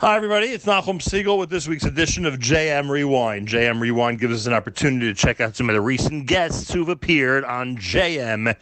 [0.00, 0.46] Hi, everybody.
[0.46, 3.48] It's Nachum Siegel with this week's edition of JM Rewind.
[3.48, 6.88] JM Rewind gives us an opportunity to check out some of the recent guests who've
[6.88, 8.54] appeared on JM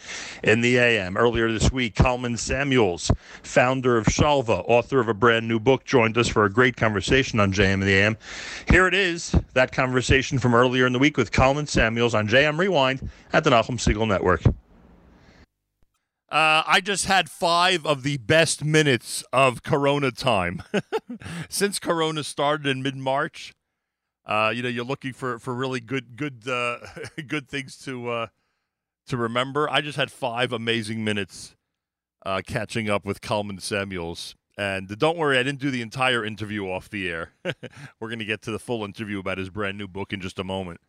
[0.42, 1.14] in the AM.
[1.14, 3.10] Earlier this week, Kalman Samuels,
[3.42, 7.38] founder of Shalva, author of a brand new book, joined us for a great conversation
[7.38, 8.16] on JM in the AM.
[8.66, 12.58] Here it is, that conversation from earlier in the week with Kalman Samuels on JM
[12.58, 14.40] Rewind at the Nachum Siegel Network.
[16.28, 20.62] Uh, I just had five of the best minutes of Corona time
[21.48, 23.54] since Corona started in mid March.
[24.26, 26.78] Uh, you know, you're looking for, for really good good uh,
[27.28, 28.26] good things to uh,
[29.06, 29.70] to remember.
[29.70, 31.54] I just had five amazing minutes
[32.24, 34.34] uh, catching up with Kalman Samuels.
[34.58, 37.34] And don't worry, I didn't do the entire interview off the air.
[37.44, 40.38] We're going to get to the full interview about his brand new book in just
[40.38, 40.80] a moment.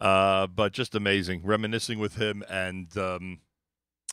[0.00, 2.96] Uh, but just amazing, reminiscing with him and.
[2.98, 3.38] Um,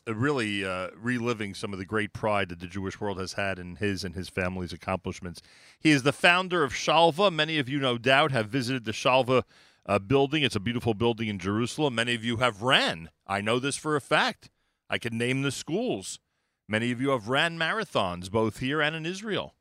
[0.08, 3.78] really uh, reliving some of the great pride that the Jewish world has had in
[3.78, 5.42] his and his family's accomplishments.
[5.80, 7.34] He is the founder of Shalva.
[7.34, 9.44] Many of you, no doubt, have visited the Shalva
[9.86, 10.44] uh, building.
[10.44, 11.96] It's a beautiful building in Jerusalem.
[11.96, 13.10] Many of you have ran.
[13.28, 14.50] I know this for a fact.
[14.90, 16.20] I can name the schools.
[16.68, 19.56] Many of you have ran marathons, both here and in Israel,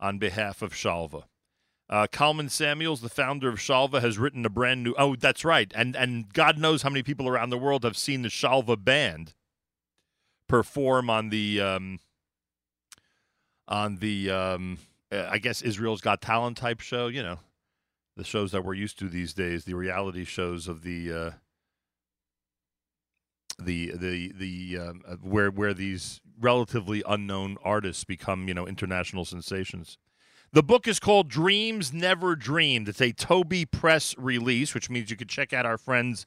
[0.00, 1.24] on behalf of Shalva.
[1.88, 4.94] Uh, Kalman Samuels, the founder of Shalva, has written a brand new.
[4.96, 8.22] Oh, that's right, and and God knows how many people around the world have seen
[8.22, 9.34] the Shalva band
[10.54, 11.98] perform on the um,
[13.66, 14.78] on the um,
[15.10, 17.08] uh, I guess Israel's Got Talent type show.
[17.08, 17.40] You know,
[18.16, 21.30] the shows that we're used to these days, the reality shows of the uh,
[23.58, 29.24] the the the um, uh, where where these relatively unknown artists become you know international
[29.24, 29.98] sensations.
[30.52, 32.88] The book is called Dreams Never Dreamed.
[32.88, 36.26] It's a Toby Press release, which means you can check out our friends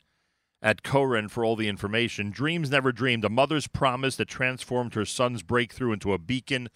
[0.61, 2.31] at Koren for all the information.
[2.31, 6.69] Dreams Never Dreamed, a mother's promise that transformed her son's breakthrough into a beacon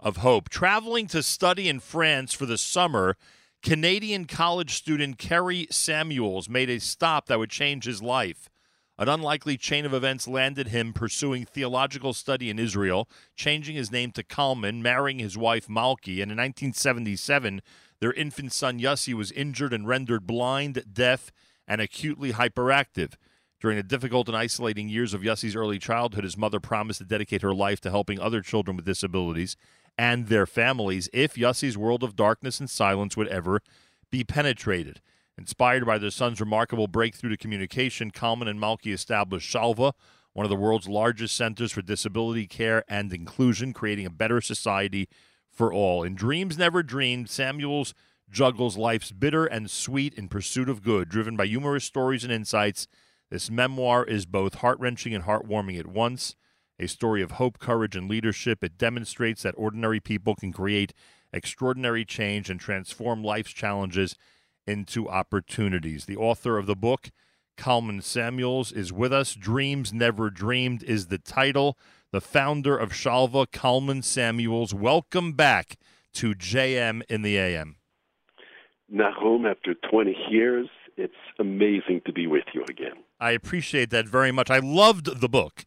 [0.00, 0.48] of hope.
[0.48, 3.16] Traveling to study in France for the summer,
[3.62, 8.48] Canadian college student Kerry Samuels made a stop that would change his life.
[9.00, 14.10] An unlikely chain of events landed him pursuing theological study in Israel, changing his name
[14.12, 17.62] to Kalman, marrying his wife Malki, and in 1977,
[18.00, 21.30] their infant son Yossi was injured and rendered blind, deaf,
[21.68, 23.14] and acutely hyperactive.
[23.60, 27.42] During the difficult and isolating years of Yossi's early childhood, his mother promised to dedicate
[27.42, 29.56] her life to helping other children with disabilities
[29.98, 33.60] and their families if Yossi's world of darkness and silence would ever
[34.10, 35.00] be penetrated.
[35.36, 39.92] Inspired by their son's remarkable breakthrough to communication, Kalman and Malki established Shalva,
[40.32, 45.08] one of the world's largest centers for disability care and inclusion, creating a better society
[45.50, 46.04] for all.
[46.04, 47.92] In Dreams Never Dreamed, Samuels
[48.30, 52.86] juggles life's bitter and sweet in pursuit of good, driven by humorous stories and insights
[53.30, 56.34] this memoir is both heart wrenching and heartwarming at once.
[56.78, 58.64] A story of hope, courage, and leadership.
[58.64, 60.94] It demonstrates that ordinary people can create
[61.32, 64.16] extraordinary change and transform life's challenges
[64.66, 66.06] into opportunities.
[66.06, 67.10] The author of the book,
[67.56, 69.34] Kalman Samuels, is with us.
[69.34, 71.76] Dreams Never Dreamed is the title.
[72.12, 74.72] The founder of Shalva, Kalman Samuels.
[74.72, 75.76] Welcome back
[76.14, 77.76] to JM in the AM.
[78.90, 83.04] Nachum, after 20 years, it's amazing to be with you again.
[83.20, 84.50] I appreciate that very much.
[84.50, 85.64] I loved the book.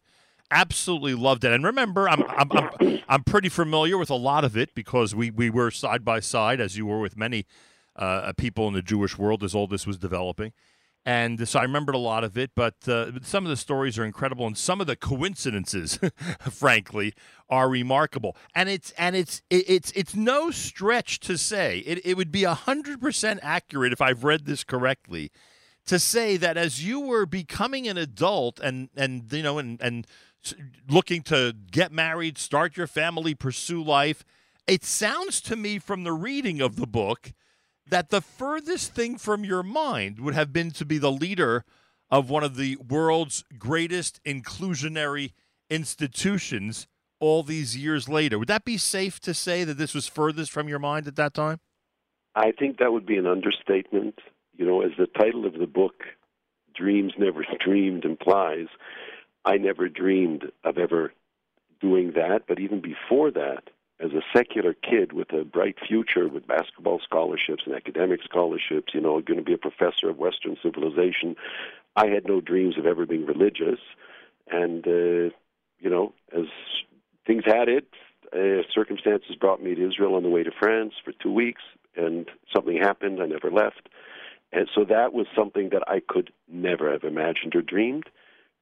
[0.50, 1.52] Absolutely loved it.
[1.52, 5.32] And remember, I'm, I'm, I'm, I'm pretty familiar with a lot of it because we,
[5.32, 7.46] we were side by side, as you were with many
[7.96, 10.54] uh, people in the Jewish world as all this was developing.
[11.04, 14.06] And so I remembered a lot of it, but uh, some of the stories are
[14.06, 16.00] incredible, and some of the coincidences,
[16.52, 17.14] frankly,
[17.50, 18.38] are remarkable.
[18.54, 23.02] And it's and it's it's it's no stretch to say it, it would be hundred
[23.02, 25.32] percent accurate if I've read this correctly
[25.88, 30.08] to say that as you were becoming an adult and and you know and and
[30.90, 34.24] looking to get married, start your family, pursue life,
[34.68, 37.34] it sounds to me from the reading of the book
[37.88, 41.66] that the furthest thing from your mind would have been to be the leader
[42.10, 45.34] of one of the world's greatest inclusionary
[45.70, 46.88] institutions
[47.20, 48.40] all these years later.
[48.40, 51.34] Would that be safe to say that this was furthest from your mind at that
[51.34, 51.60] time?
[52.36, 54.20] I think that would be an understatement
[54.58, 56.04] you know, as the title of the book,
[56.76, 58.68] Dreams Never Dreamed, implies,
[59.46, 61.14] I never dreamed of ever
[61.80, 62.44] doing that.
[62.48, 63.70] But even before that,
[64.00, 69.02] as a secular kid with a bright future with basketball scholarships and academic scholarships, you
[69.02, 71.36] know, going to be a professor of Western civilization,
[71.96, 73.80] I had no dreams of ever being religious.
[74.50, 75.34] And, uh,
[75.80, 76.46] you know, as
[77.28, 77.88] things had it,
[78.34, 81.62] uh, circumstances brought me to Israel on the way to France for two weeks,
[81.96, 83.22] and something happened.
[83.22, 83.90] I never left.
[84.52, 88.10] And so that was something that I could never have imagined or dreamed.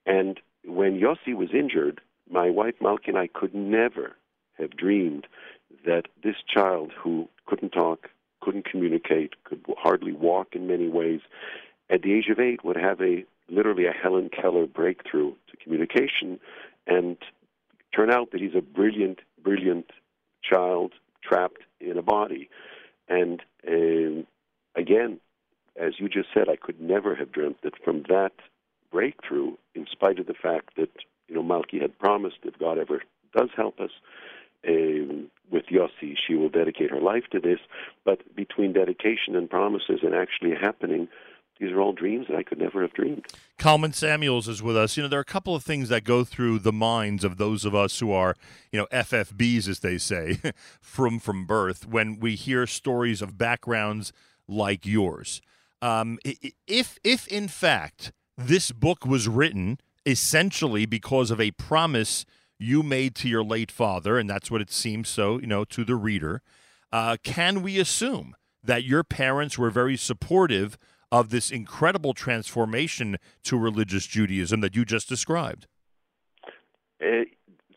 [0.05, 4.15] And when Yossi was injured, my wife Malki and I could never
[4.57, 5.25] have dreamed
[5.85, 8.09] that this child who couldn't talk,
[8.41, 11.21] couldn't communicate, could hardly walk in many ways,
[11.89, 16.39] at the age of eight would have a literally a Helen Keller breakthrough to communication
[16.85, 17.17] and
[17.95, 19.89] turn out that he's a brilliant, brilliant
[20.43, 20.93] child
[21.23, 22.49] trapped in a body.
[23.07, 24.27] And um,
[24.75, 25.19] again,
[25.75, 28.33] as you just said, I could never have dreamt that from that
[28.91, 30.89] breakthrough, in spite of the fact that
[31.27, 33.01] you know Malki had promised if God ever
[33.35, 33.91] does help us
[34.67, 37.59] um, with Yossi, she will dedicate her life to this.
[38.03, 41.07] But between dedication and promises and actually happening,
[41.59, 43.25] these are all dreams that I could never have dreamed.
[43.57, 44.95] Kalman Samuels is with us.
[44.95, 47.65] You know, there are a couple of things that go through the minds of those
[47.65, 48.35] of us who are,
[48.71, 50.39] you know, FFBs, as they say,
[50.81, 54.13] from from birth, when we hear stories of backgrounds
[54.47, 55.41] like yours.
[55.81, 56.19] Um,
[56.67, 62.25] if if in fact this book was written essentially because of a promise
[62.57, 65.85] you made to your late father, and that's what it seems so, you know, to
[65.85, 66.41] the reader,
[66.91, 70.77] uh, can we assume that your parents were very supportive
[71.11, 75.67] of this incredible transformation to religious Judaism that you just described?
[77.01, 77.23] Uh,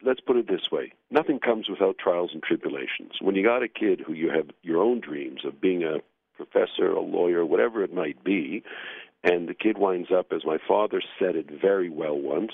[0.05, 3.13] let's put it this way nothing comes without trials and tribulations.
[3.21, 5.99] When you got a kid who you have your own dreams of being a
[6.45, 8.63] professor, a lawyer, whatever it might be,
[9.25, 12.53] and the kid winds up, as my father said it very well once,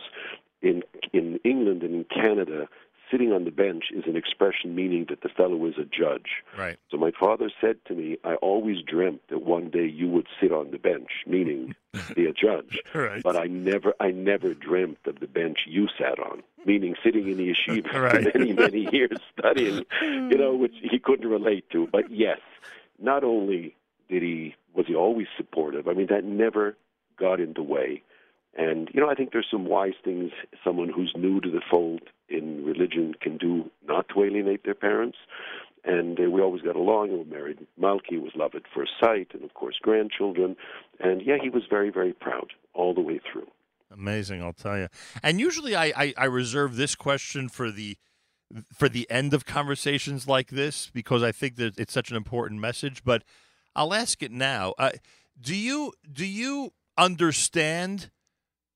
[0.61, 0.83] in
[1.13, 2.69] in England and in Canada,
[3.11, 6.43] sitting on the bench is an expression meaning that the fellow is a judge.
[6.57, 6.79] Right.
[6.91, 10.53] So my father said to me, I always dreamt that one day you would sit
[10.53, 11.75] on the bench, meaning
[12.15, 12.81] be a judge.
[12.95, 13.23] right.
[13.23, 17.39] But I never I never dreamt of the bench you sat on, meaning sitting in
[17.39, 18.33] the yeshiva right.
[18.33, 21.89] for many, many years studying, you know, which he couldn't relate to.
[21.91, 22.41] But yes,
[23.01, 23.77] not only
[24.09, 26.77] did he was he always supportive, I mean that never
[27.19, 28.03] got in the way.
[28.57, 30.33] And you know, I think there's some wise things
[30.65, 35.19] someone who's new to the fold in religion can do not to alienate their parents.
[35.85, 37.13] And uh, we always got along.
[37.13, 40.57] We were married Malki, was loved at first sight, and of course grandchildren.
[40.99, 43.47] And yeah, he was very, very proud all the way through.
[43.91, 44.89] Amazing, I'll tell you.
[45.23, 47.97] And usually, I, I, I reserve this question for the
[48.73, 52.61] for the end of conversations like this because I think that it's such an important
[52.61, 53.05] message.
[53.05, 53.23] But
[53.75, 54.75] I'll ask it now.
[54.79, 54.91] Uh,
[55.41, 58.11] do you do you understand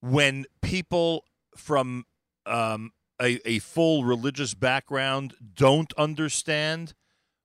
[0.00, 1.24] when people
[1.56, 2.04] from
[2.46, 6.94] um, a, a full religious background don't understand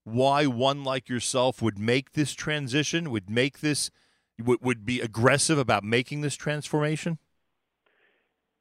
[0.04, 3.92] why one like yourself would make this transition, would make this,
[4.42, 7.20] would, would be aggressive about making this transformation?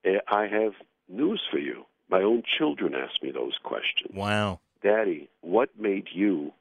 [0.04, 0.72] Uh, I have
[1.08, 1.86] news for you.
[2.08, 4.14] My own children ask me those questions.
[4.14, 4.60] Wow.
[4.82, 6.52] Daddy, what made you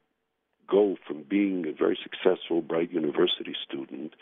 [0.68, 4.14] go from being a very successful, bright university student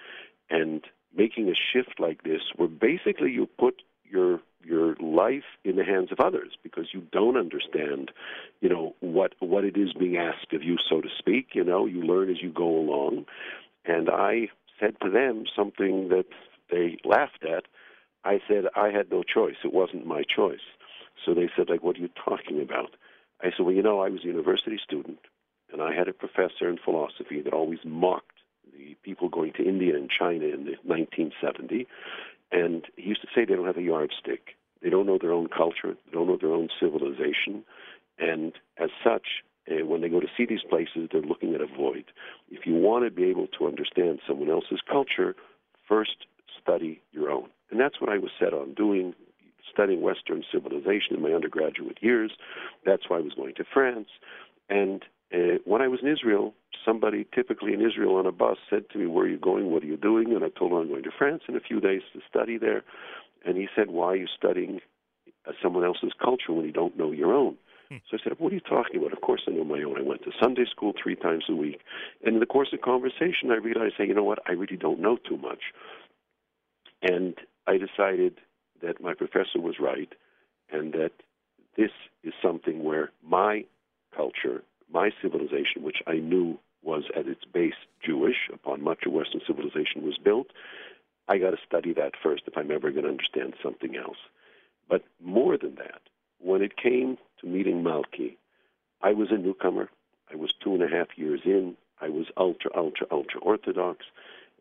[0.51, 0.83] and
[1.17, 6.11] making a shift like this where basically you put your your life in the hands
[6.11, 8.11] of others because you don't understand,
[8.61, 11.49] you know, what what it is being asked of you, so to speak.
[11.55, 13.27] You know, you learn as you go along.
[13.85, 14.49] And I
[14.81, 16.27] said to them something that
[16.71, 17.65] they laughed at.
[18.25, 19.57] I said I had no choice.
[19.65, 20.65] It wasn't my choice.
[21.25, 22.91] So they said, like, what are you talking about?
[23.41, 25.19] I said, well, you know, I was a university student,
[25.73, 28.39] and I had a professor in philosophy that always mocked
[28.73, 31.87] the people going to India and China in the 1970.
[32.53, 34.57] And he used to say they don't have a yardstick.
[34.83, 35.97] They don't know their own culture.
[36.07, 37.65] They don't know their own civilization.
[38.19, 41.67] And as such, uh, when they go to see these places, they're looking at a
[41.67, 42.05] void.
[42.51, 45.35] If you want to be able to understand someone else's culture,
[45.89, 46.27] first
[46.61, 47.49] study your own.
[47.71, 49.15] And that's what I was set on doing,
[49.75, 52.33] studying Western civilization in my undergraduate years.
[52.87, 54.09] That's why I was going to France.
[54.69, 55.05] And
[55.35, 56.55] uh, when I was in Israel,
[56.85, 59.71] somebody typically in Israel on a bus said to me, Where are you going?
[59.71, 60.33] What are you doing?
[60.35, 62.83] And I told him I'm going to France in a few days to study there.
[63.45, 64.81] And he said, Why are you studying
[65.47, 67.57] uh, someone else's culture when you don't know your own?
[67.91, 67.97] Hmm.
[68.11, 69.13] So I said, What are you talking about?
[69.13, 69.99] Of course I know my own.
[69.99, 71.81] I went to Sunday school three times a week.
[72.25, 74.39] And in the course of conversation, I realized, hey, you know what?
[74.49, 75.61] I really don't know too much.
[77.03, 77.35] And
[77.67, 78.39] I decided
[78.83, 80.13] that my professor was right
[80.71, 81.13] and that
[81.77, 81.91] this
[82.23, 83.65] is something where my
[84.15, 84.63] culture,
[84.93, 90.03] my civilization, which I knew was at its base Jewish, upon much of Western civilization
[90.03, 90.49] was built,
[91.29, 94.19] I got to study that first if I'm ever going to understand something else.
[94.89, 96.03] But more than that,
[96.39, 98.37] when it came to meeting Malki,
[99.03, 99.89] I was a newcomer.
[100.31, 101.77] I was two and a half years in.
[102.01, 104.05] I was ultra, ultra, ultra orthodox.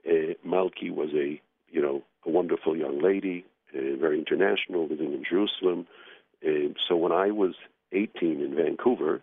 [0.08, 5.88] Uh, Malki was a, you know, a wonderful young lady, very international, living in Jerusalem.
[6.46, 7.56] Uh, so when I was
[7.92, 9.22] 18 in Vancouver,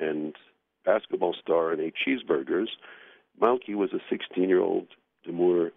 [0.00, 0.34] and
[0.84, 2.68] basketball star and ate cheeseburgers,
[3.40, 4.86] Malki was a 16-year-old,
[5.24, 5.70] demure,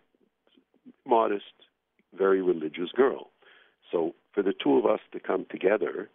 [1.06, 1.54] modest,
[2.18, 3.30] very religious girl.
[3.92, 6.10] So for the two of us to come together,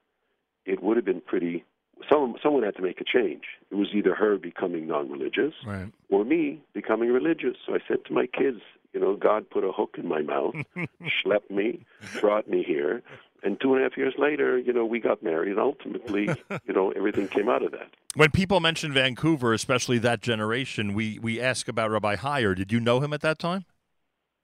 [0.64, 1.64] it would have been pretty
[2.10, 3.44] some, someone had to make a change.
[3.70, 5.90] It was either her becoming non-religious Right.
[6.10, 7.56] or me becoming religious.
[7.66, 8.60] So I said to my kids,
[8.96, 10.54] you know, God put a hook in my mouth,
[11.22, 11.84] schlepped me,
[12.22, 13.02] brought me here,
[13.42, 15.50] and two and a half years later, you know, we got married.
[15.50, 16.30] And ultimately,
[16.66, 17.90] you know, everything came out of that.
[18.14, 22.54] When people mention Vancouver, especially that generation, we, we ask about Rabbi Hier.
[22.54, 23.66] Did you know him at that time?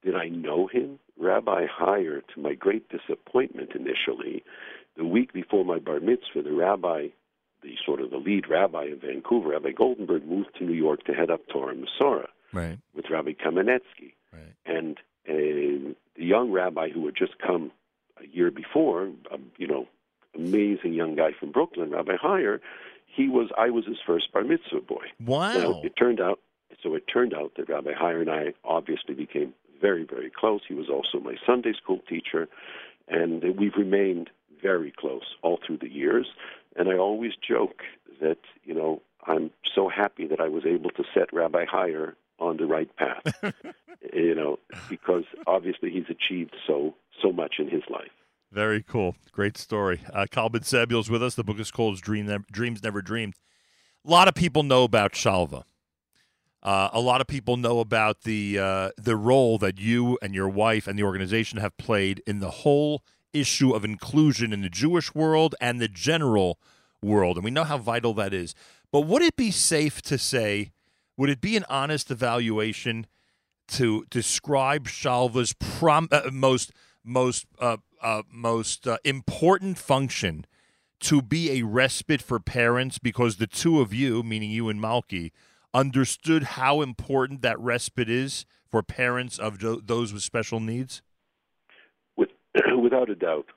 [0.03, 0.99] Did I know him?
[1.19, 4.43] Rabbi Hier, to my great disappointment initially,
[4.97, 7.07] the week before my bar mitzvah, the rabbi,
[7.63, 11.13] the sort of the lead rabbi of Vancouver, Rabbi Goldenberg, moved to New York to
[11.13, 12.77] head up Torah Umesorah Right.
[12.93, 14.13] with Rabbi Kamenetsky.
[14.33, 14.53] Right.
[14.65, 14.97] And
[15.27, 17.71] uh, the young rabbi who had just come
[18.21, 19.87] a year before, um, you know,
[20.35, 22.61] amazing young guy from Brooklyn, Rabbi Hier,
[23.05, 25.05] he was I was his first bar mitzvah boy.
[25.23, 25.53] Wow.
[25.53, 26.39] Now, it turned out,
[26.81, 30.61] so it turned out that Rabbi Hier and I obviously became very, very close.
[30.67, 32.47] He was also my Sunday school teacher,
[33.07, 34.29] and we've remained
[34.61, 36.27] very close all through the years.
[36.75, 37.81] And I always joke
[38.21, 42.57] that, you know, I'm so happy that I was able to set Rabbi Hier on
[42.57, 43.23] the right path,
[44.13, 44.59] you know,
[44.89, 48.11] because obviously he's achieved so, so much in his life.
[48.51, 49.15] Very cool.
[49.31, 50.01] Great story.
[50.13, 51.33] Uh, Kalman Samuel's with us.
[51.35, 53.33] The book is called Dream Never, Dreams Never Dreamed.
[54.05, 55.63] A lot of people know about Shalva.
[56.61, 60.47] Uh, a lot of people know about the uh, the role that you and your
[60.47, 65.13] wife and the organization have played in the whole issue of inclusion in the Jewish
[65.15, 66.59] world and the general
[67.01, 68.55] world, and we know how vital that is.
[68.91, 70.71] But would it be safe to say,
[71.17, 73.07] would it be an honest evaluation
[73.67, 76.71] to describe Shalva's prom- uh, most
[77.03, 80.45] most uh, uh, most uh, important function
[80.99, 85.31] to be a respite for parents because the two of you, meaning you and Malki,
[85.73, 91.01] understood how important that respite is for parents of tho- those with special needs?
[92.15, 92.29] With,
[92.81, 93.47] without a doubt.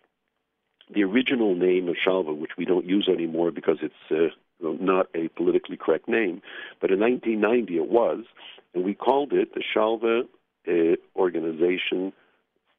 [0.93, 5.29] The original name of Shalva, which we don't use anymore because it's uh, not a
[5.29, 6.43] politically correct name,
[6.81, 8.25] but in 1990 it was,
[8.75, 10.23] and we called it the Shalva
[10.69, 12.13] uh, Organization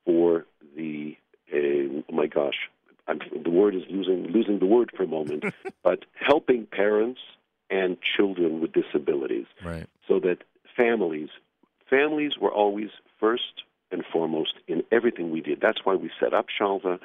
[0.05, 1.15] for the,
[1.53, 2.69] uh, oh my gosh,
[3.07, 5.43] I'm, the word is losing, losing the word for a moment,
[5.84, 7.22] but helping parents
[7.69, 9.88] and children with disabilities Right.
[10.07, 10.39] so that
[10.75, 11.29] families
[11.89, 15.62] families were always first and foremost in everything we did.
[15.62, 17.00] That's why we set up Shalva.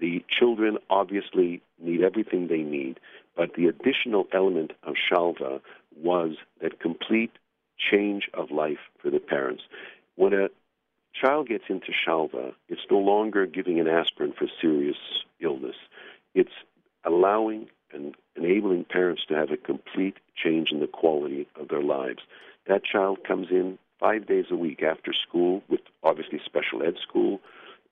[0.00, 2.98] The children obviously need everything they need,
[3.36, 5.60] but the additional element of Shalva
[5.96, 7.32] was that complete
[7.78, 9.62] change of life for the parents.
[10.16, 10.48] When a
[11.14, 14.96] child gets into Shalva, it's no longer giving an aspirin for serious
[15.40, 15.76] illness.
[16.34, 16.50] It's
[17.04, 22.20] allowing and enabling parents to have a complete change in the quality of their lives.
[22.66, 27.40] That child comes in five days a week after school, with obviously special ed school,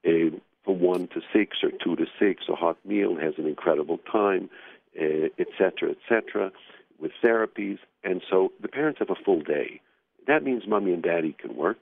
[0.04, 0.30] a,
[0.64, 4.50] from one to six or two to six, a hot meal, has an incredible time,
[4.98, 6.52] Eh, et cetera, et cetera,
[6.98, 7.78] with therapies.
[8.04, 9.80] And so the parents have a full day.
[10.26, 11.78] That means mommy and daddy can work.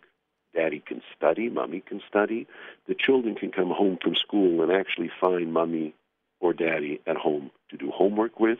[0.54, 2.46] Daddy can study, mommy can study.
[2.88, 5.94] The children can come home from school and actually find mommy
[6.40, 8.58] or daddy at home to do homework with.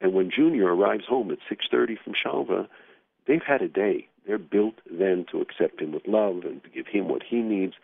[0.00, 2.68] And when Junior arrives home at 6:30 from Shalva,
[3.26, 4.08] they've had a day.
[4.26, 7.74] They're built then to accept him with love and to give him what he needs.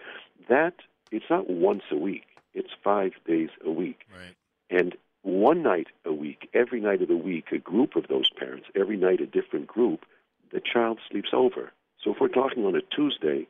[0.49, 0.75] That
[1.11, 4.01] it's not once a week; it's five days a week.
[4.13, 4.35] Right.
[4.71, 8.67] And one night a week, every night of the week, a group of those parents,
[8.75, 10.05] every night a different group,
[10.53, 11.73] the child sleeps over.
[12.03, 13.47] So if we're talking on a Tuesday,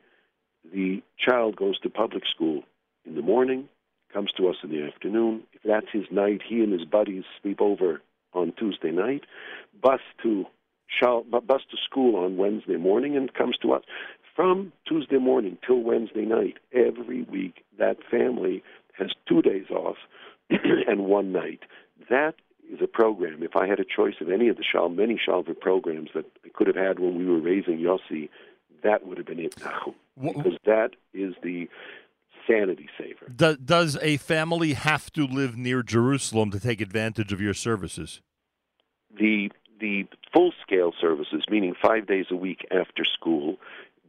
[0.71, 2.63] the child goes to public school
[3.05, 3.69] in the morning,
[4.13, 5.43] comes to us in the afternoon.
[5.53, 8.01] If that's his night, he and his buddies sleep over
[8.33, 9.23] on Tuesday night,
[9.81, 10.45] bus to
[10.87, 13.83] shall, bus to school on Wednesday morning, and comes to us.
[14.35, 18.63] From Tuesday morning till Wednesday night, every week, that family
[18.97, 19.97] has two days off
[20.87, 21.61] and one night.
[22.09, 22.35] That
[22.71, 23.43] is a program.
[23.43, 26.49] If I had a choice of any of the Shal, many Shalva programs that I
[26.53, 28.29] could have had when we were raising Yossi,
[28.83, 29.95] that would have been it now.
[30.21, 31.67] Because that is the
[32.47, 33.31] sanity saver.
[33.33, 38.21] Do, does a family have to live near Jerusalem to take advantage of your services?
[39.17, 43.57] The the full scale services, meaning five days a week after school,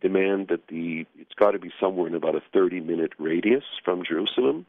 [0.00, 4.02] demand that the it's got to be somewhere in about a 30 minute radius from
[4.06, 4.66] Jerusalem,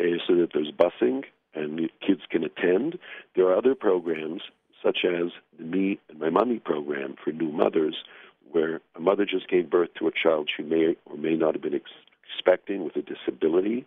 [0.00, 1.24] uh, so that there's busing
[1.54, 2.98] and kids can attend.
[3.36, 4.42] There are other programs
[4.82, 7.96] such as the Me and My Mommy program for new mothers,
[8.50, 11.62] where a mother just gave birth to a child she may or may not have
[11.62, 11.90] been ex-
[12.34, 13.86] expecting with a disability,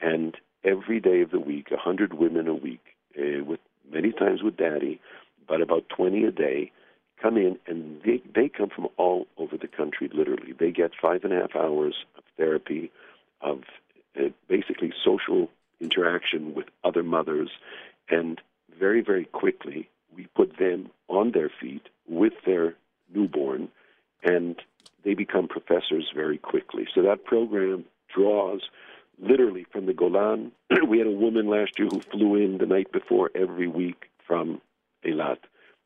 [0.00, 2.82] and every day of the week, a hundred women a week,
[3.18, 3.60] uh, with
[3.92, 5.00] many times with daddy,
[5.48, 6.70] but about 20 a day,
[7.20, 10.52] come in and they, they come from all over the country, literally.
[10.58, 12.92] They get five and a half hours of therapy,
[13.40, 13.62] of
[14.16, 15.48] Uh, basically social
[15.80, 17.50] interaction with other mothers,
[18.10, 18.40] and
[18.78, 22.74] very, very quickly, we put them on their feet with their
[23.14, 23.68] newborn,
[24.22, 24.56] and
[25.04, 26.86] they become professors very quickly.
[26.94, 27.84] So that program
[28.14, 28.62] draws
[29.20, 30.52] literally from the Golan.
[30.88, 34.60] we had a woman last year who flew in the night before every week from
[35.04, 35.38] Eilat.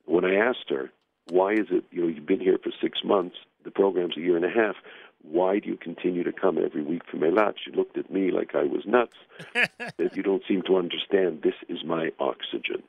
[0.06, 0.90] When I asked her,
[1.28, 4.36] why is it, you know, you've been here for six months, the program's a year
[4.36, 4.74] and a half,
[5.22, 7.54] why do you continue to come every week from Eilat?
[7.64, 9.16] She looked at me like I was nuts.
[9.54, 11.42] that you don't seem to understand.
[11.42, 12.82] This is my oxygen.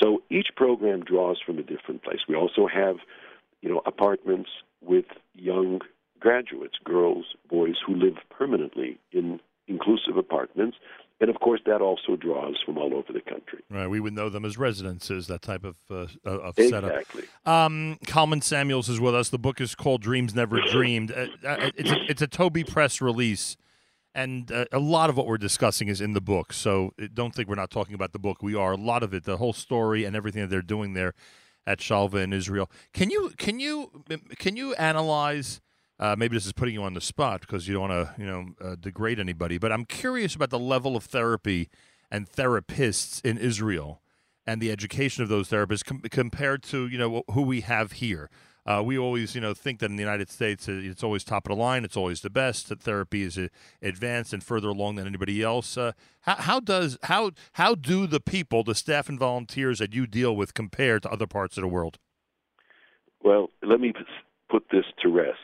[0.00, 2.20] So each program draws from a different place.
[2.28, 2.96] We also have,
[3.62, 5.80] you know, apartments with young
[6.20, 10.76] graduates, girls, boys who live permanently in inclusive apartments.
[11.20, 13.64] And of course, that also draws from all over the country.
[13.68, 15.26] Right, we would know them as residences.
[15.26, 16.92] That type of uh, of setup.
[16.92, 17.24] Exactly.
[17.44, 17.98] Um,
[18.40, 19.28] Samuels is with us.
[19.28, 23.00] The book is called "Dreams Never Dreamed." Uh, uh, it's a, it's a Toby Press
[23.00, 23.56] release,
[24.14, 26.52] and uh, a lot of what we're discussing is in the book.
[26.52, 28.40] So uh, don't think we're not talking about the book.
[28.40, 28.72] We are.
[28.72, 31.14] A lot of it, the whole story and everything that they're doing there
[31.66, 32.70] at Shalva in Israel.
[32.92, 34.04] Can you can you
[34.38, 35.60] can you analyze?
[36.00, 38.26] Uh, maybe this is putting you on the spot because you don't want to, you
[38.26, 39.58] know, uh, degrade anybody.
[39.58, 41.68] But I'm curious about the level of therapy
[42.10, 44.00] and therapists in Israel
[44.46, 48.30] and the education of those therapists com- compared to, you know, who we have here.
[48.64, 51.46] Uh, we always, you know, think that in the United States uh, it's always top
[51.46, 52.68] of the line, it's always the best.
[52.68, 53.48] That therapy is uh,
[53.82, 55.76] advanced and further along than anybody else.
[55.76, 60.06] Uh, how, how does how how do the people, the staff and volunteers that you
[60.06, 61.98] deal with, compare to other parts of the world?
[63.22, 63.94] Well, let me
[64.50, 65.38] put this to rest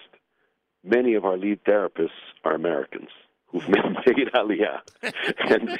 [0.84, 2.10] many of our lead therapists
[2.44, 3.08] are Americans
[3.54, 4.80] who've made Aliyah,
[5.50, 5.78] and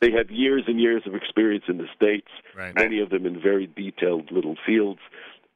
[0.00, 2.28] they have years and years of experience in the states.
[2.56, 2.74] Right.
[2.74, 5.00] Many of them in very detailed little fields,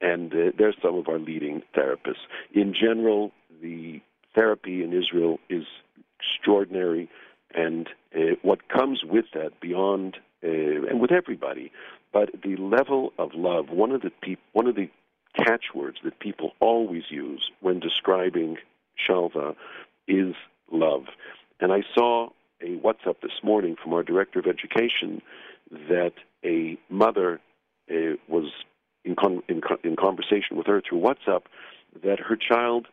[0.01, 2.25] and uh, they're some of our leading therapists.
[2.53, 3.31] In general,
[3.61, 4.01] the
[4.35, 5.63] therapy in Israel is
[6.19, 7.09] extraordinary,
[7.53, 11.71] and uh, what comes with that, beyond uh, and with everybody,
[12.11, 13.69] but the level of love.
[13.69, 14.89] One of the peop- one of the
[15.37, 18.57] catchwords that people always use when describing
[19.07, 19.55] Shalva
[20.07, 20.35] is
[20.71, 21.05] love.
[21.59, 22.29] And I saw
[22.61, 25.21] a WhatsApp this morning from our director of education
[25.89, 27.39] that a mother
[27.89, 28.51] uh, was
[29.03, 31.43] in, con- in, in conversation with her through WhatsApp
[32.03, 32.87] that her child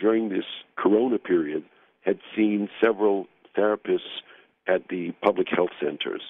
[0.00, 0.44] during this
[0.76, 1.64] corona period
[2.02, 4.20] had seen several therapists
[4.66, 6.22] at the public health centers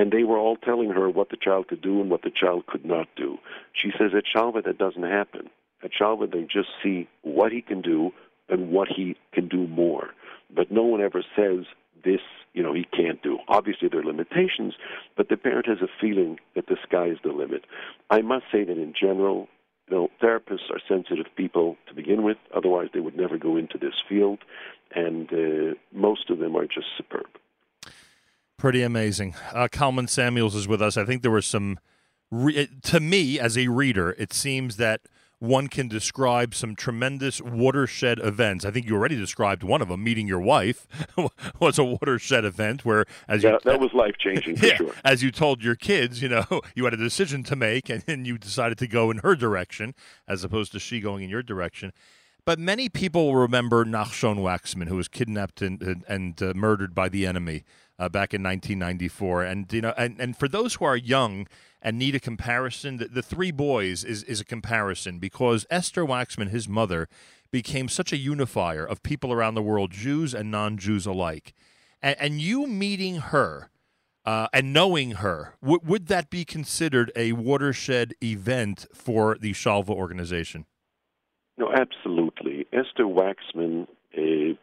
[0.00, 2.66] and they were all telling her what the child could do and what the child
[2.66, 3.38] could not do.
[3.72, 5.50] She says at Shalva that doesn't happen.
[5.82, 8.12] At Shalva they just see what he can do,
[8.50, 10.10] and what he can do more.
[10.54, 11.64] But no one ever says
[12.04, 12.20] this,
[12.52, 13.38] you know, he can't do.
[13.48, 14.74] Obviously, there are limitations,
[15.16, 17.64] but the parent has a feeling that the sky is the limit.
[18.10, 19.48] I must say that in general,
[19.88, 22.38] you know, therapists are sensitive people to begin with.
[22.54, 24.38] Otherwise, they would never go into this field,
[24.94, 27.26] and uh, most of them are just superb.
[28.56, 29.34] Pretty amazing.
[29.52, 30.96] Uh, Kalman Samuels is with us.
[30.96, 31.78] I think there were some.
[32.30, 35.00] Re- to me, as a reader, it seems that
[35.40, 38.64] one can describe some tremendous watershed events.
[38.64, 40.04] I think you already described one of them.
[40.04, 40.86] Meeting your wife
[41.58, 44.94] was a watershed event where, as yeah, you, that was life changing yeah, sure.
[45.02, 48.26] As you told your kids, you know, you had a decision to make, and, and
[48.26, 49.94] you decided to go in her direction
[50.28, 51.92] as opposed to she going in your direction.
[52.44, 57.08] But many people remember Nachshon Waxman, who was kidnapped and, and, and uh, murdered by
[57.08, 57.64] the enemy
[58.00, 59.44] uh, back in 1994.
[59.44, 61.46] And you know, and, and for those who are young
[61.82, 66.48] and need a comparison, the, the Three Boys is is a comparison because Esther Waxman,
[66.48, 67.08] his mother,
[67.52, 71.52] became such a unifier of people around the world, Jews and non-Jews alike.
[72.02, 73.70] And, and you meeting her.
[74.22, 79.88] Uh, and knowing her, w- would that be considered a watershed event for the Shalva
[79.88, 80.66] organization?
[81.56, 82.66] No, absolutely.
[82.70, 84.54] Esther Waxman uh,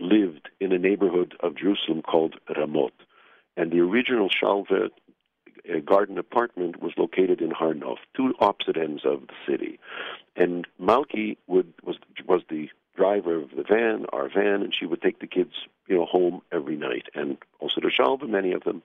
[0.00, 2.92] lived in a neighborhood of Jerusalem called Ramot.
[3.56, 4.90] And the original Shalva
[5.68, 9.78] uh, garden apartment was located in Har Nof, two opposite ends of the city.
[10.36, 15.02] And Malki would, was, was the driver of the van, our van, and she would
[15.02, 15.52] take the kids,
[15.86, 18.82] you know, home every night, and also to Shalva, many of them.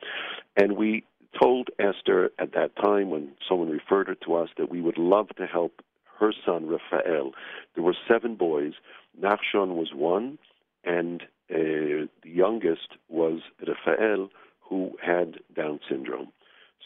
[0.56, 1.04] And we
[1.40, 5.30] told Esther at that time, when someone referred her to us, that we would love
[5.38, 5.82] to help
[6.20, 7.32] her son Raphael.
[7.76, 8.74] There were seven boys.
[9.20, 10.38] Nachshon was one,
[10.84, 16.32] and uh, the youngest was Rafael, who had Down syndrome.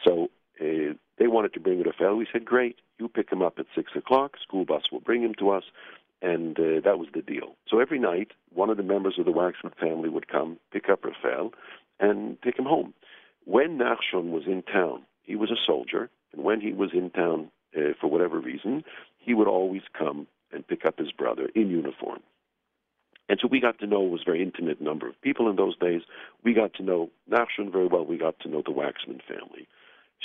[0.04, 0.30] So
[0.60, 2.16] uh, they wanted to bring Raphael.
[2.16, 4.34] We said, "Great, you pick him up at six o'clock.
[4.42, 5.64] School bus will bring him to us."
[6.22, 7.56] And uh, that was the deal.
[7.68, 11.04] So every night, one of the members of the Waxman family would come, pick up
[11.04, 11.52] Rafael,
[12.00, 12.94] and take him home.
[13.44, 17.52] When Nachshon was in town, he was a soldier, and when he was in town
[17.78, 18.84] uh, for whatever reason,
[19.18, 22.20] he would always come and pick up his brother in uniform.
[23.28, 25.78] And so we got to know, was a very intimate number of people in those
[25.78, 26.02] days.
[26.44, 28.06] We got to know Nachshon very well.
[28.06, 29.68] We got to know the Waxman family.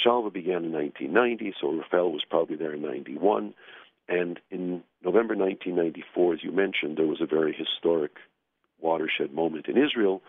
[0.04, 3.54] Shalva began in 1990, so Rafael was probably there in 91.
[4.08, 8.16] And in November 1994, as you mentioned, there was a very historic
[8.80, 10.22] watershed moment in Israel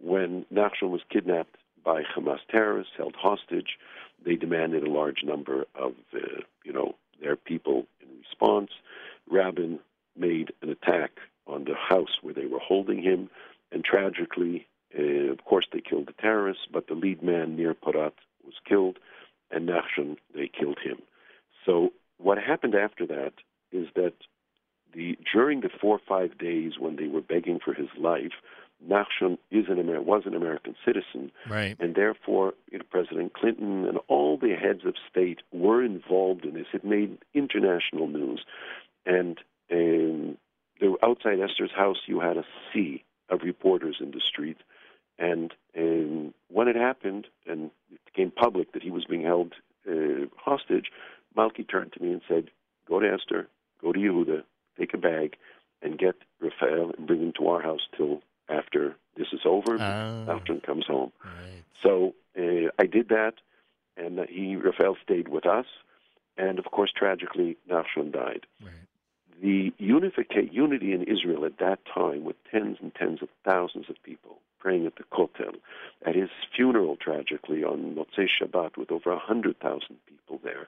[0.00, 3.78] when Nachshon was kidnapped by Hamas terrorists, held hostage.
[4.24, 8.70] They demanded a large number of, uh, you know, their people in response.
[9.30, 9.78] Rabin
[10.16, 11.12] made an attack
[11.48, 13.30] on the house where they were holding him,
[13.72, 14.66] and tragically,
[14.98, 18.12] uh, of course, they killed the terrorists, but the lead man, Nir Poraz,
[18.44, 18.98] was killed,
[19.50, 20.98] and Nachshon, they killed him.
[21.64, 23.32] So what happened after that
[23.72, 24.14] is that
[24.94, 28.32] the during the four or five days when they were begging for his life,
[28.86, 31.76] Nachshon is an Amer- was an American citizen, right.
[31.80, 36.54] and therefore you know, President Clinton and all the heads of state were involved in
[36.54, 36.66] this.
[36.72, 38.44] It made international news,
[39.04, 40.38] and, and
[40.82, 44.58] um, outside Esther's house, you had a sea of reporters in the street.
[45.18, 49.54] And, and when it happened, and it became public that he was being held
[49.88, 50.86] uh, hostage,
[51.36, 52.50] Malki turned to me and said,
[52.88, 53.48] "Go to Esther,
[53.80, 54.42] go to Yehuda,
[54.78, 55.36] take a bag,
[55.82, 59.76] and get Raphael and bring him to our house till after this is over.
[59.80, 60.36] Oh.
[60.36, 61.64] After comes home." Right.
[61.82, 63.34] So uh, I did that,
[63.96, 65.66] and he Raphael stayed with us,
[66.36, 68.46] and of course, tragically, Nachshon died.
[68.62, 68.72] Right.
[69.40, 74.02] The unifica- unity in Israel at that time, with tens and tens of thousands of
[74.02, 75.54] people praying at the Kotel,
[76.04, 80.66] at his funeral, tragically on Motzei Shabbat, with over a hundred thousand people there,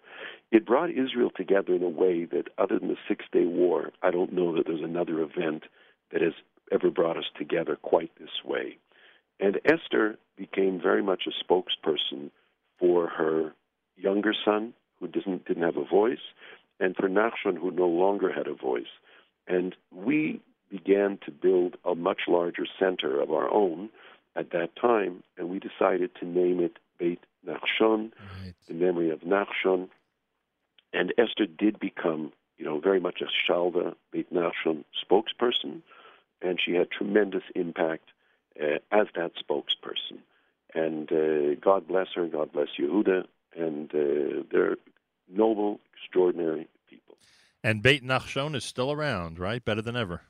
[0.52, 4.12] it brought Israel together in a way that, other than the Six Day War, I
[4.12, 5.64] don't know that there's another event
[6.12, 6.34] that has
[6.70, 8.78] ever brought us together quite this way.
[9.40, 12.30] And Esther became very much a spokesperson
[12.78, 13.52] for her
[13.96, 16.18] younger son, who didn't didn't have a voice,
[16.80, 18.92] and for Nachshon, who no longer had a voice.
[19.46, 20.40] And we
[20.70, 23.90] began to build a much larger center of our own
[24.36, 28.12] at that time, and we decided to name it Beit Nachshon,
[28.42, 28.54] Right.
[28.68, 29.88] in memory of Nachshon.
[30.92, 35.82] And Esther did become, you know, very much a Shalva Beit Nachshon spokesperson,
[36.42, 38.08] and she had tremendous impact
[38.60, 40.18] uh, as that spokesperson.
[40.74, 44.76] And uh, God bless her, God bless Yehuda, and uh, they're
[45.30, 47.16] noble, extraordinary people.
[47.62, 49.64] And Beit Nachshon is still around, right?
[49.64, 50.22] Better than ever.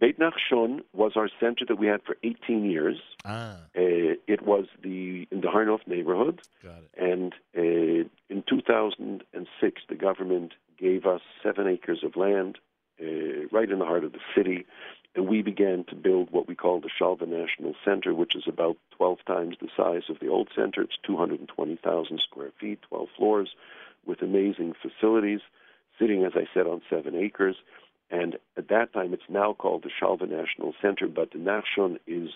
[0.00, 2.96] Beit Nachshon was our center that we had for 18 years.
[3.24, 6.90] Ah, Uh, it was the in the Har Nof neighborhood, got it.
[6.96, 12.58] and uh, in 2006, the government gave us seven acres of land
[13.02, 14.64] uh, right in the heart of the city,
[15.14, 18.76] and we began to build what we call the Shalva National Center, which is about
[18.96, 20.80] 12 times the size of the old center.
[20.82, 23.50] It's 220,000 square feet, 12 floors,
[24.06, 25.40] with amazing facilities,
[25.98, 27.56] sitting, as I said, on seven acres.
[28.10, 32.30] And at that time, it's now called the Shalva National Center, but the Nachshon is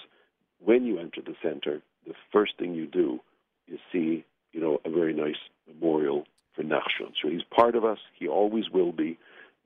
[0.65, 3.21] when you enter the center, the first thing you do
[3.67, 6.25] is see, you know, a very nice memorial
[6.55, 7.13] for Nachshon.
[7.21, 7.99] So he's part of us.
[8.19, 9.19] He always will be.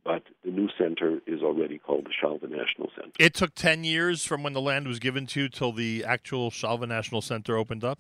[0.04, 3.12] But the new center is already called the Shalva National Center.
[3.18, 6.50] It took 10 years from when the land was given to you till the actual
[6.50, 7.98] Shalva National Center opened up?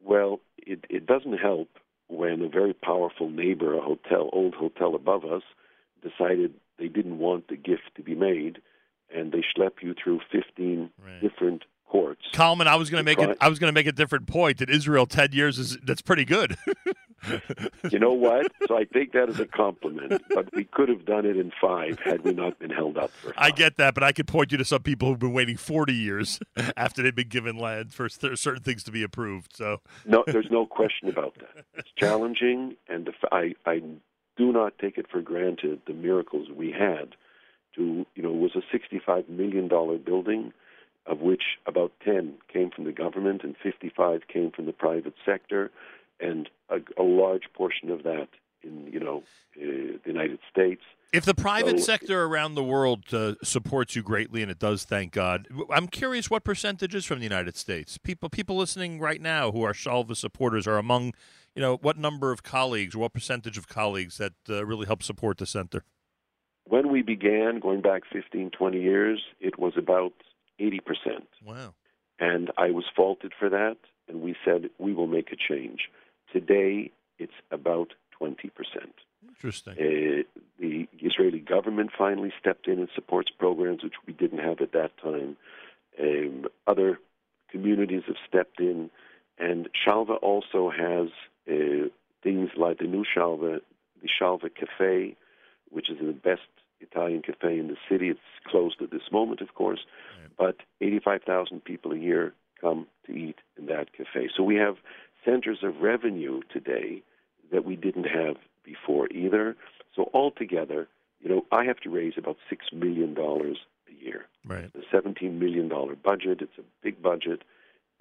[0.00, 1.68] Well, it, it doesn't help
[2.08, 5.42] when a very powerful neighbor, a hotel, old hotel above us,
[6.02, 8.60] decided they didn't want the gift to be made,
[9.14, 11.20] and they schlep you through 15 Right.
[11.20, 12.22] different courts.
[12.32, 13.36] Kalman, I was going to make it.
[13.40, 16.24] I was going to make a different point that Israel ten years is that's pretty
[16.24, 16.56] good.
[17.90, 18.52] You know what?
[18.68, 21.98] So I take that as a compliment, but we could have done it in five
[22.00, 24.58] had we not been held up for I get that, but I could point you
[24.58, 26.40] to some people who've been waiting forty years
[26.76, 29.56] after they've been given land for certain things to be approved.
[29.56, 31.64] So No, there's no question about that.
[31.74, 33.82] It's challenging, and I, I
[34.36, 37.14] do not take it for granted the miracles we had.
[37.76, 40.52] To you know, it was a 65 million dollar building,
[41.06, 45.70] of which about 10 came from the government and 55 came from the private sector,
[46.20, 48.28] and a, a large portion of that
[48.62, 49.22] in you know
[49.56, 50.82] uh, the United States.
[51.12, 54.84] If the private So- sector around the world uh, supports you greatly, and it does,
[54.84, 55.46] thank God.
[55.72, 57.96] I'm curious what percentage is from the United States.
[57.96, 61.14] People, people listening right now who are Shalva supporters are among,
[61.54, 65.38] you know, what number of colleagues, what percentage of colleagues that uh, really help support
[65.38, 65.84] the center?
[66.64, 70.12] When we began, going back 15, 20 years, it was about
[70.58, 71.28] 80 percent.
[71.44, 71.74] Wow.
[72.18, 73.76] and I was faulted for that,
[74.08, 75.88] and we said we will make a change.
[76.32, 78.50] Today, it's about 20%.
[79.28, 79.72] Interesting.
[79.74, 84.72] Uh, the Israeli government finally stepped in and supports programs which we didn't have at
[84.72, 85.36] that time.
[86.00, 86.98] Um, other
[87.50, 88.90] communities have stepped in,
[89.38, 91.08] and Shalva also has
[91.50, 91.88] uh,
[92.22, 93.60] things like the new Shalva,
[94.02, 95.16] the Shalva Cafe,
[95.70, 96.42] which is the best
[96.80, 98.08] Italian cafe in the city.
[98.08, 99.80] It's closed at this moment, of course,
[100.38, 104.28] but 85,000 people a year come to eat in that cafe.
[104.34, 104.76] So we have
[105.26, 107.02] centers of revenue today
[107.52, 109.56] that we didn't have before either.
[109.94, 110.88] So altogether,
[111.20, 113.58] you know, I have to raise about six million dollars
[113.88, 114.26] a year.
[114.46, 114.72] Right.
[114.72, 116.40] The seventeen million dollar budget.
[116.40, 117.42] It's a big budget,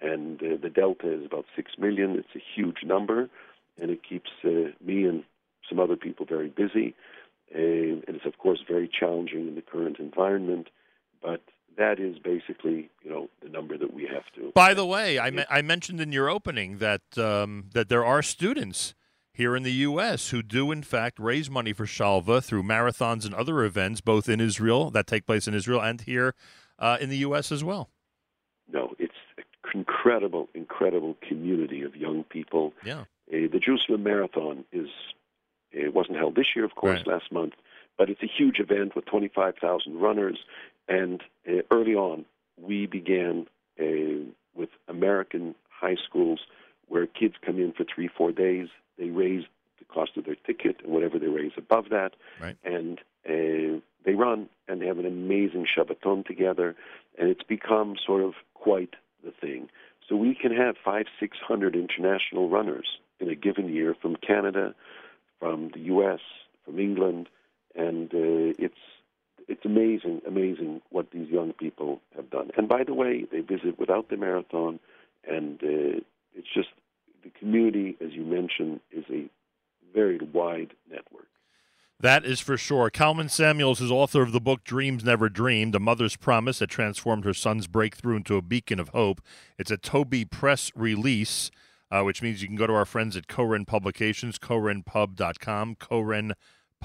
[0.02, 2.12] and uh, the delta is about six million.
[2.12, 3.30] It's a huge number,
[3.82, 5.24] and it keeps uh, me and
[5.68, 6.94] some other people very busy.
[7.54, 10.68] Uh, and it's of course very challenging in the current environment,
[11.22, 11.42] but
[11.78, 14.52] that is basically you know the number that we have to.
[14.54, 18.22] By the way, I, me- I mentioned in your opening that um, that there are
[18.22, 18.94] students
[19.34, 20.30] here in the U.S.
[20.30, 24.40] who do in fact raise money for Shalva through marathons and other events, both in
[24.40, 26.34] Israel that take place in Israel and here
[26.80, 27.52] uh, in the U.S.
[27.52, 27.90] as well.
[28.72, 29.44] No, it's an
[29.80, 32.74] incredible, incredible community of young people.
[32.84, 33.02] Yeah.
[33.32, 34.88] Uh, the Jerusalem Marathon is
[35.72, 37.08] it wasn't held this year, of course, Right.
[37.08, 37.54] last month,
[37.98, 40.38] but it's a huge event with 25,000 runners.
[40.88, 42.26] And uh, early on,
[42.62, 43.48] we began
[43.80, 46.40] uh, with American high schools
[46.88, 48.68] where kids come in for three, four days.
[48.98, 49.44] They raise
[49.80, 52.56] the cost of their ticket and whatever they raise above that, Right.
[52.64, 56.76] and uh, they run and they have an amazing Shabbaton together,
[57.18, 59.70] and it's become sort of quite the thing.
[60.08, 64.76] So we can have five, six hundred international runners in a given year from Canada,
[65.40, 66.20] from the U.S.,
[66.64, 67.28] from England,
[67.76, 68.80] and uh, it's
[69.48, 72.50] it's amazing, amazing what these young people have done.
[72.58, 74.80] And by the way, they visit without the marathon,
[75.28, 76.02] and uh,
[76.34, 76.70] it's just
[77.24, 79.26] the community, as you mentioned, is a
[79.94, 81.28] very wide network.
[82.00, 82.90] That is for sure.
[82.90, 87.24] Kalman Samuels is author of the book Dreams Never Dreamed, a mother's promise that transformed
[87.24, 89.22] her son's breakthrough into a beacon of hope.
[89.58, 91.52] It's a Toby Press release,
[91.90, 95.78] uh, which means you can go to our friends at Koren Publications, korenpub.com,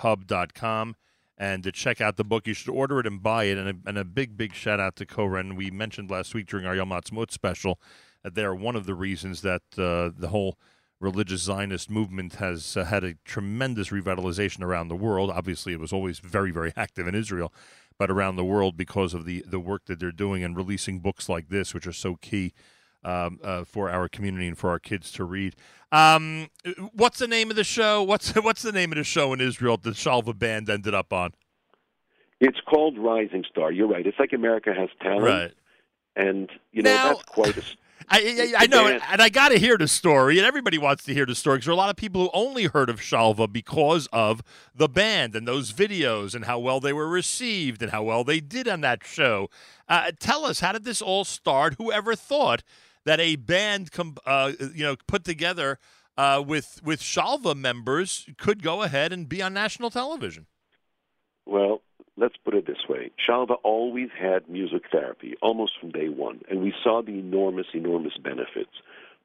[0.00, 0.96] korenpub.com,
[1.38, 2.46] and to check out the book.
[2.46, 3.58] You should order it and buy it.
[3.58, 5.56] And a, and a big, big shout out to Koren.
[5.56, 7.80] We mentioned last week during our Yom Ha'atzmaut special
[8.22, 10.58] that they are one of the reasons that uh, the whole
[11.00, 15.30] religious Zionist movement has uh, had a tremendous revitalization around the world.
[15.30, 17.52] Obviously, it was always very, very active in Israel,
[17.98, 21.28] but around the world because of the, the work that they're doing and releasing books
[21.28, 22.52] like this, which are so key
[23.04, 25.56] um, uh, for our community and for our kids to read.
[25.92, 26.48] Um,
[26.92, 28.02] what's the name of the show?
[28.02, 31.32] What's what's the name of the show in Israel that Shalva band ended up on?
[32.40, 33.70] It's called Rising Star.
[33.70, 34.06] You're right.
[34.06, 35.52] It's like America Has Talent, Right.
[36.16, 37.62] and you know Now- that's quite a.
[38.12, 39.02] I, I, I know, band.
[39.12, 41.66] and I got to hear the story, and everybody wants to hear the story because
[41.66, 44.42] there are a lot of people who only heard of Shalva because of
[44.74, 48.40] the band and those videos and how well they were received and how well they
[48.40, 49.48] did on that show.
[49.88, 51.74] Uh, tell us, how did this all start?
[51.78, 52.64] Whoever thought
[53.04, 55.78] that a band, com- uh, you know, put together
[56.16, 60.46] uh, with with Shalva members could go ahead and be on national television?
[61.46, 61.82] Well,
[62.16, 63.10] let's put it this way.
[63.26, 68.16] Shalva always had music therapy, almost from day one, and we saw the enormous, enormous
[68.18, 68.82] benefits.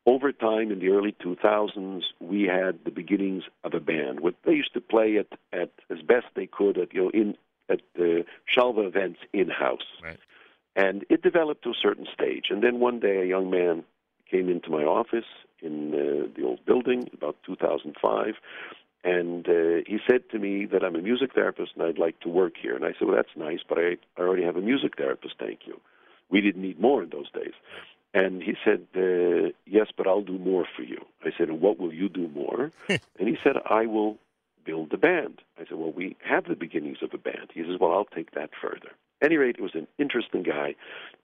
[0.07, 4.19] Over time, in the early 2000s, we had the beginnings of a band.
[4.19, 7.35] What they used to play at, at as best they could at you know in
[7.69, 10.19] at the Shalva events in house, Right.
[10.75, 12.45] And it developed to a certain stage.
[12.49, 13.83] And then one day, a young man
[14.29, 15.25] came into my office
[15.61, 18.35] in uh, the old building about 2005,
[19.05, 22.29] and uh, he said to me that I'm a music therapist and I'd like to
[22.29, 22.75] work here.
[22.75, 25.59] And I said, Well, that's nice, but I, I already have a music therapist, thank
[25.65, 25.79] you.
[26.29, 27.53] We didn't need more in those days.
[28.15, 31.05] And he said, uh, Yes, but I'll do more for you.
[31.23, 32.71] I said, And what will you do more?
[32.89, 34.17] and he said, I will
[34.65, 35.43] build a band.
[35.59, 37.51] I said, Well, we have the beginnings of a band.
[37.53, 38.91] He says, Well, I'll take that further.
[39.21, 40.75] At any rate, it was an interesting guy.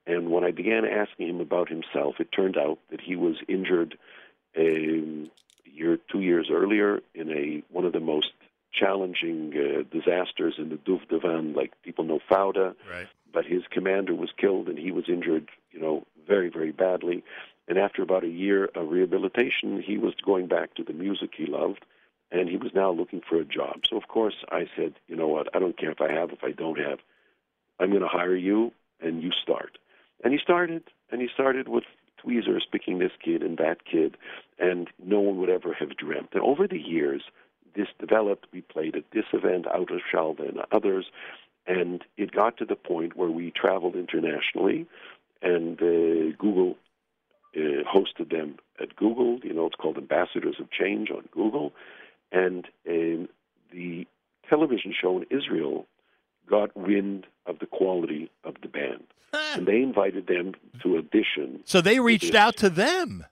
[0.06, 3.96] And when I began asking him about himself, it turned out that he was injured
[4.56, 5.30] um,
[5.66, 8.32] a year, two years earlier in a one of the most
[8.72, 13.06] challenging uh, disasters in the Duvdevan, like people know Fauda, Right.
[13.32, 17.22] but his commander was killed and he was injured, you know, very, very badly.
[17.68, 21.46] And after about a year of rehabilitation, he was going back to the music he
[21.46, 21.84] loved,
[22.30, 23.82] and he was now looking for a job.
[23.88, 26.42] So, of course, I said, you know what, I don't care if I have, if
[26.42, 26.98] I don't have,
[27.82, 29.78] I'm going to hire you, and you start.
[30.22, 31.84] And he started, and he started with
[32.18, 34.16] tweezers, picking this kid and that kid,
[34.58, 36.30] and no one would ever have dreamt.
[36.32, 37.22] And over the years,
[37.74, 38.46] this developed.
[38.52, 41.06] We played at this event, out of Shalva, and others,
[41.66, 44.86] and it got to the point where we traveled internationally,
[45.40, 46.76] and uh, Google
[47.56, 49.40] uh, hosted them at Google.
[49.42, 51.72] You know, it's called Ambassadors of Change on Google,
[52.30, 53.28] and um,
[53.72, 54.06] the
[54.48, 55.86] television show in Israel
[56.48, 61.60] got wind of the quality of the band, and they invited them to audition.
[61.64, 63.24] So they reached out to them.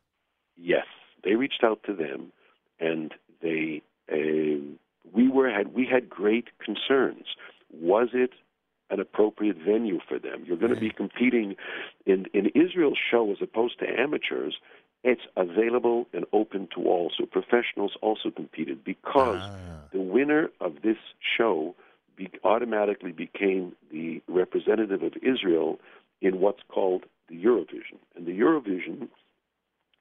[0.57, 0.87] Yes,
[1.25, 2.33] they reached out to them,
[2.79, 4.79] and they um,
[5.13, 7.27] we were had we had great concerns.
[7.73, 8.31] Was it
[8.91, 10.45] an appropriate venue for them?
[10.47, 11.57] You're going to be competing
[12.07, 14.57] in in Israel's show as opposed to amateurs.
[15.03, 17.11] It's available and open to all.
[17.17, 19.57] So professionals also competed because Ah.
[19.93, 20.99] the winner of this
[21.39, 21.75] show
[22.21, 25.79] be, automatically became the representative of Israel
[26.21, 27.99] in what's called the Eurovision.
[28.15, 29.09] And the Eurovision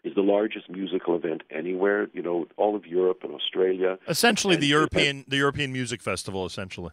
[0.04, 2.08] is the largest musical event anywhere.
[2.14, 3.98] You know, all of Europe and Australia.
[4.08, 6.46] Essentially, And- the European the European Music Festival.
[6.46, 6.92] Essentially,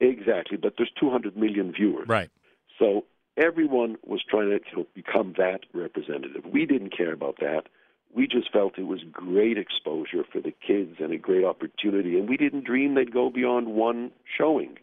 [0.00, 2.06] Exactly, but there's 200 million viewers.
[2.08, 2.30] right?
[2.78, 3.04] So
[3.36, 6.44] everyone was trying to become that representative.
[6.46, 7.62] We didn't care about that.
[8.14, 12.28] We just felt it was great exposure for the kids and a great opportunity, and
[12.28, 14.78] we didn't dream they'd go beyond one showing.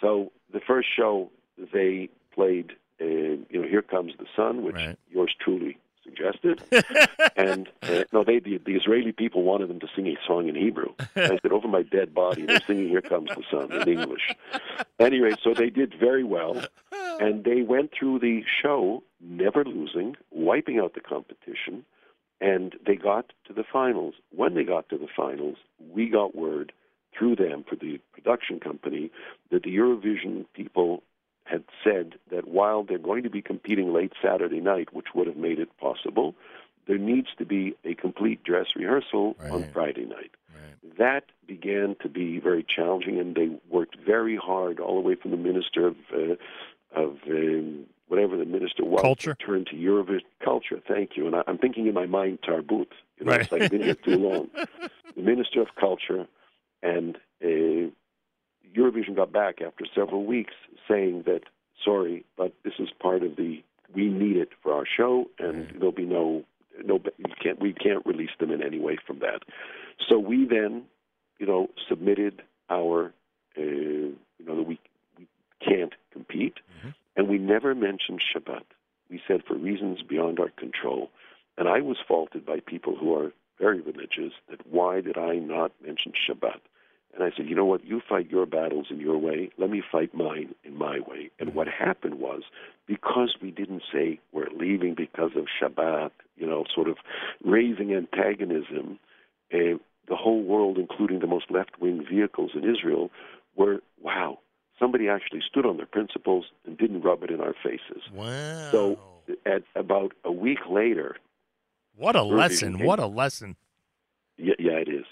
[0.00, 1.30] So the first show
[1.72, 4.96] they played, uh, you know, "Here Comes the Sun," which Right.
[5.10, 6.62] yours truly suggested,
[7.36, 10.54] and uh, no, they the, the Israeli people wanted them to sing a song in
[10.56, 10.94] Hebrew.
[11.14, 14.34] And I said, "Over my dead body, they're singing "Here Comes the Sun" in English."
[14.98, 16.60] Anyway, so they did very well
[17.20, 21.84] and they went through the show never losing, wiping out the competition,
[22.40, 24.14] and they got to the finals.
[24.34, 25.56] When they got to the finals,
[25.92, 26.72] we got word
[27.16, 29.10] through them for the production company
[29.50, 31.02] that the Eurovision people
[31.44, 35.36] had said that while they're going to be competing late Saturday night, which would have
[35.36, 36.34] made it possible,
[36.86, 40.96] there needs to be a complete dress rehearsal on Friday night Right.
[40.98, 45.30] that began to be very challenging, and they worked very hard all the way from
[45.32, 46.36] the minister of uh,
[46.94, 49.00] of um, whatever the minister was.
[49.02, 49.34] Culture.
[49.34, 50.80] Turned to Eurovision culture.
[50.86, 51.26] Thank you.
[51.26, 52.86] And I, I'm thinking in my mind Tarbut.
[53.18, 53.40] You know, Right.
[53.42, 54.50] it's like been here too long.
[55.16, 56.26] the minister of culture
[56.82, 57.90] and uh,
[58.76, 60.54] Eurovision got back after several weeks
[60.88, 61.42] saying that
[61.84, 63.62] sorry, but this is part of the
[63.94, 65.74] we need it for our show, and Right.
[65.78, 66.44] there'll be no
[66.84, 69.42] no we can't we can't release them in any way from that.
[70.08, 70.82] So we then,
[71.38, 73.12] you know, submitted our
[73.56, 74.78] uh, you know that we
[75.18, 75.28] we
[75.60, 76.94] can't compete, Mhm.
[77.16, 78.64] And we never mentioned Shabbat.
[79.10, 81.10] We said for reasons beyond our control,
[81.56, 85.72] and I was faulted by people who are very religious that why did I not
[85.84, 86.60] mention Shabbat?
[87.14, 87.84] And I said, you know what?
[87.84, 89.50] You fight your battles in your way.
[89.56, 91.30] Let me fight mine in my way.
[91.38, 92.42] And what happened was,
[92.88, 96.96] because we didn't say we're leaving because of Shabbat, you know, sort of
[97.44, 98.98] raising antagonism,
[99.52, 103.10] uh, the whole world, including the most left-wing vehicles in Israel,
[103.56, 104.38] were wow.
[104.78, 108.02] Somebody actually stood on their principles and didn't rub it in our faces.
[108.12, 108.70] Wow.
[108.72, 108.98] So
[109.46, 111.16] at about a week later,
[111.96, 112.76] what a lesson!
[112.78, 113.56] came- What a lesson!
[114.36, 115.06] Yeah, yeah, it is.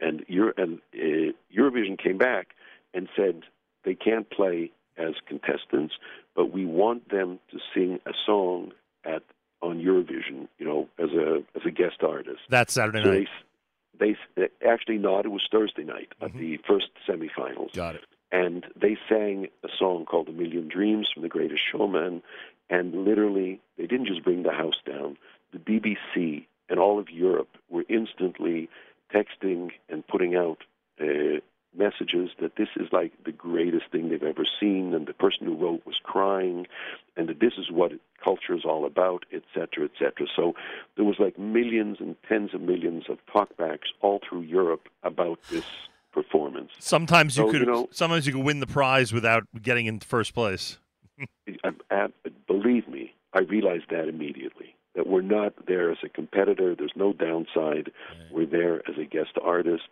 [0.00, 2.48] And Euro, and uh, Eurovision came back
[2.92, 3.42] and said
[3.84, 5.94] they can't play as contestants,
[6.34, 8.72] but we want them to sing a song
[9.04, 9.22] at
[9.62, 12.40] on Eurovision, you know, as a as a guest artist.
[12.50, 13.28] That Saturday So night.
[13.98, 15.24] they, they actually not.
[15.24, 16.38] It was Thursday night at Mhm.
[16.38, 18.04] the first semifinals Got it.
[18.32, 22.22] And they sang a song called "A Million Dreams" from The Greatest Showman,
[22.68, 25.16] and literally they didn't just bring the house down.
[25.52, 28.68] The BBC and all of Europe were instantly
[29.14, 30.58] texting and putting out
[31.00, 31.40] uh,
[31.76, 35.56] messages that this is like the greatest thing they've ever seen, and the person who
[35.56, 36.66] wrote was crying,
[37.16, 40.26] and that this is what culture is all about, etc., cetera, et cetera.
[40.34, 40.54] So
[40.96, 45.64] there was like millions and tens of millions of talkbacks all through Europe about this
[46.16, 46.70] performance.
[46.78, 47.60] Sometimes you So, could.
[47.60, 50.78] you know- sometimes you could win the prize without getting in first place.
[51.64, 52.06] I, I,
[52.46, 54.74] believe me, I realized that immediately.
[54.94, 56.74] That we're not there as a competitor.
[56.74, 57.92] There's no downside.
[58.32, 59.82] We're there as a guest artist.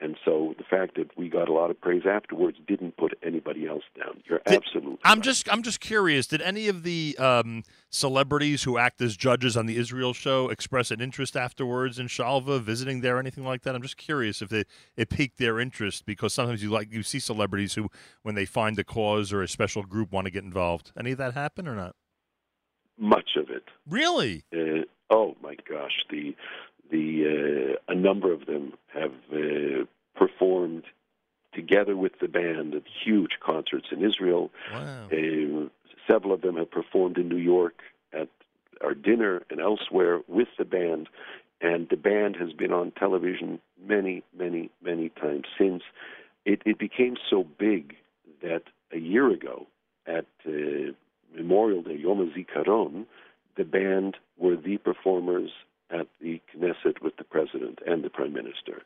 [0.00, 3.66] And so the fact that we got a lot of praise afterwards didn't put anybody
[3.66, 4.22] else down.
[4.24, 4.98] You're Did- absolutely.
[5.04, 5.24] I'm right.
[5.24, 6.26] just I'm just curious.
[6.26, 10.90] Did any of the um, celebrities who act as judges on the Israel show express
[10.90, 13.74] an interest afterwards in Shalva visiting there, or anything like that?
[13.74, 17.18] I'm just curious if it, it piqued their interest because sometimes you like you see
[17.18, 17.90] celebrities who,
[18.22, 20.92] when they find a cause or a special group, want to get involved.
[20.98, 21.94] Any of that happen or not?
[23.00, 23.64] much of it.
[23.88, 24.44] Really?
[24.54, 26.34] Uh, oh my gosh, the
[26.90, 30.84] the uh, a number of them have uh, performed
[31.52, 34.50] together with the band at huge concerts in Israel.
[34.72, 35.08] Wow.
[35.12, 35.68] Uh,
[36.06, 37.80] several of them have performed in New York
[38.12, 38.28] at
[38.80, 41.08] our dinner and elsewhere with the band,
[41.60, 45.82] and the band has been on television many, many, many times since.
[46.46, 47.96] It, it became so big
[48.42, 48.62] that
[48.92, 49.66] a year ago
[50.06, 50.92] at uh,
[51.36, 53.04] Memorial Day, Yom HaZikaron,
[53.56, 55.50] the band were the performers
[55.92, 58.82] at the Knesset with the president and the prime minister.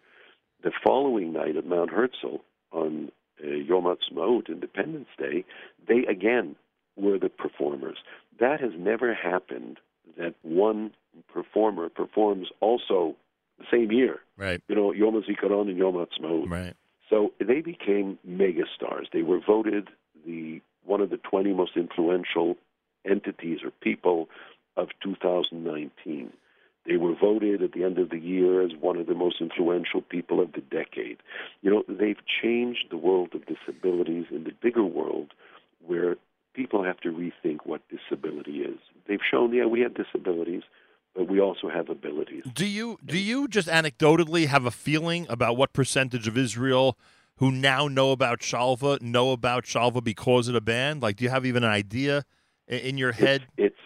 [0.63, 2.39] The following night at Mount Herzl
[2.73, 3.11] on
[3.43, 5.45] uh, Yom Ha'atzmaut, Independence Day,
[5.87, 6.57] they again
[6.97, 7.99] were the performers.
[8.41, 9.79] That has never happened
[10.17, 10.93] that one
[11.33, 13.17] performer performs also
[13.59, 14.21] the same year.
[14.37, 14.63] Right.
[14.69, 16.49] You know, Yom HaZikaron and Yom Ha'atzmaut.
[16.49, 16.75] Right.
[17.11, 19.11] So they became megastars.
[19.13, 19.89] They were voted
[20.27, 22.57] the one of the 20 most influential
[23.05, 24.29] entities or people
[24.77, 26.33] of 2019.
[26.87, 30.03] They were voted at the end of the year as one of the most influential
[30.03, 31.19] people of the decade.
[31.63, 35.33] You know, they've changed the world of disabilities in the bigger world
[35.87, 36.17] where
[36.55, 38.79] people have to rethink what disability is.
[39.09, 40.63] They've shown, yeah, we have disabilities,
[41.15, 42.45] but we also have abilities.
[42.53, 46.99] Do you do you just anecdotally have a feeling about what percentage of Israel
[47.37, 51.03] who now know about Shalva know about Shalva because of the band?
[51.03, 52.25] Like, do you have even an idea
[52.69, 53.47] in your head?
[53.57, 53.77] It's it's,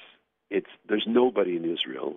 [0.50, 2.16] it's there's nobody in Israel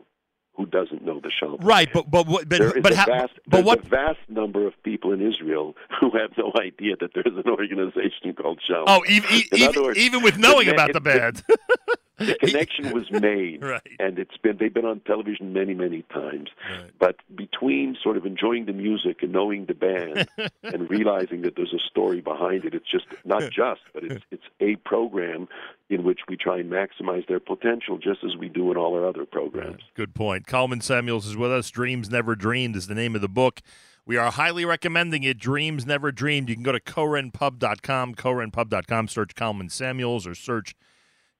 [0.54, 1.64] who doesn't know the Shalva.
[1.64, 5.12] Right, but but but but, but, a vast, but what a vast number of people
[5.14, 8.86] in Israel who have no idea that there's an organization called Shalva.
[8.88, 11.44] Oh, even even, words, even with knowing about the band.
[12.26, 13.82] the connection was made, right.
[14.00, 16.50] and it's been they've been on television many many times.
[16.70, 16.92] Right.
[17.00, 20.28] But between sort of enjoying the music and knowing the band
[20.64, 24.44] and realizing that there's a story behind it, it's just not just, but it's it's
[24.60, 25.48] a program
[25.90, 29.08] in which we try and maximize their potential, just as we do in all our
[29.08, 29.72] other programs.
[29.72, 29.96] Right.
[29.96, 30.48] Good point.
[30.48, 31.70] Kalman Samuels is with us.
[31.70, 33.62] Dreams Never Dreamed is the name of the book.
[34.06, 35.38] We are highly recommending it.
[35.38, 36.50] Dreams Never Dreamed.
[36.50, 40.76] You can go to korenpub.com, korenpub.com, search Kalman Samuels or search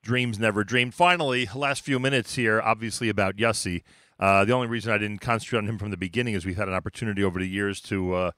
[0.02, 0.94] Dreams Never Dreamed.
[0.94, 3.84] Finally, last few minutes here, obviously about Yossi.
[4.20, 6.68] Uh, the only reason I didn't concentrate on him from the beginning is we've had
[6.68, 8.32] an opportunity over the years to uh,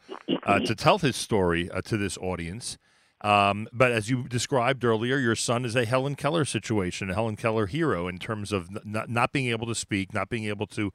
[0.46, 2.78] uh, to tell his story uh, to this audience.
[3.22, 7.38] Um, but as you described earlier, your son is a Helen Keller situation, a Helen
[7.38, 10.92] Keller hero in terms of n- not being able to speak, not being able to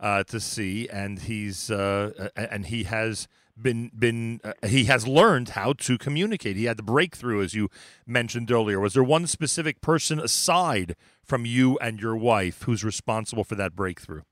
[0.00, 3.28] uh, to see, and he's uh, and he has
[3.62, 6.56] been been uh, he has learned how to communicate.
[6.56, 7.68] He had the breakthrough, as you
[8.06, 8.80] mentioned earlier.
[8.80, 13.74] Was there one specific person aside from you and your wife who's responsible for that
[13.74, 14.22] breakthrough?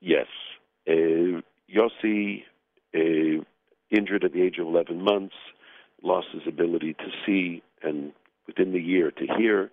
[0.00, 0.26] Yes,
[0.88, 2.42] uh, Yossi,
[2.94, 3.42] uh,
[3.90, 5.34] injured at the age of eleven months,
[6.02, 8.12] lost his ability to see, and
[8.46, 9.70] within the year to hear.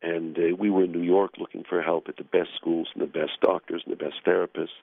[0.00, 3.02] And uh, we were in New York looking for help at the best schools and
[3.02, 4.78] the best doctors and the best therapists.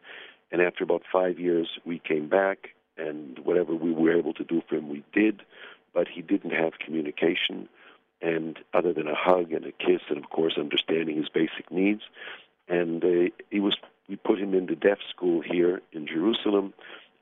[0.51, 4.61] And after about five years, we came back and whatever we were able to do
[4.67, 5.41] for him, we did.
[5.93, 7.69] But he didn't have communication,
[8.21, 12.01] and other than a hug and a kiss, and of course understanding his basic needs.
[12.67, 13.77] And uh, he was,
[14.09, 16.73] we put him in the deaf school here in Jerusalem.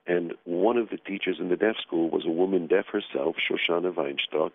[0.05, 3.93] And one of the teachers in the deaf school was a woman deaf herself, Shoshana
[3.93, 4.51] Weinstock.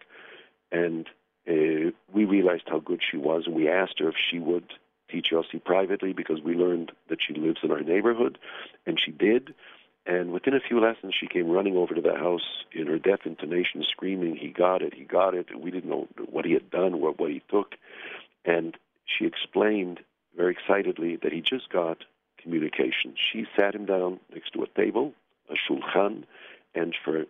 [0.70, 1.06] And
[1.48, 4.72] uh, we realized how good she was, and we asked her if she would
[5.10, 8.38] teach Yossi privately because we learned that she lives in our neighborhood,
[8.86, 9.54] and she did.
[10.08, 13.20] And within a few lessons, she came running over to the house in her deaf
[13.26, 15.48] intonation, screaming, He got it, he got it.
[15.56, 17.74] We didn't know what he had done, what, what he took.
[18.46, 20.00] And she explained
[20.34, 22.04] very excitedly that he just got
[22.42, 23.14] communication.
[23.16, 25.12] She sat him down next to a table,
[25.50, 26.24] a shulchan,
[26.74, 27.26] and for a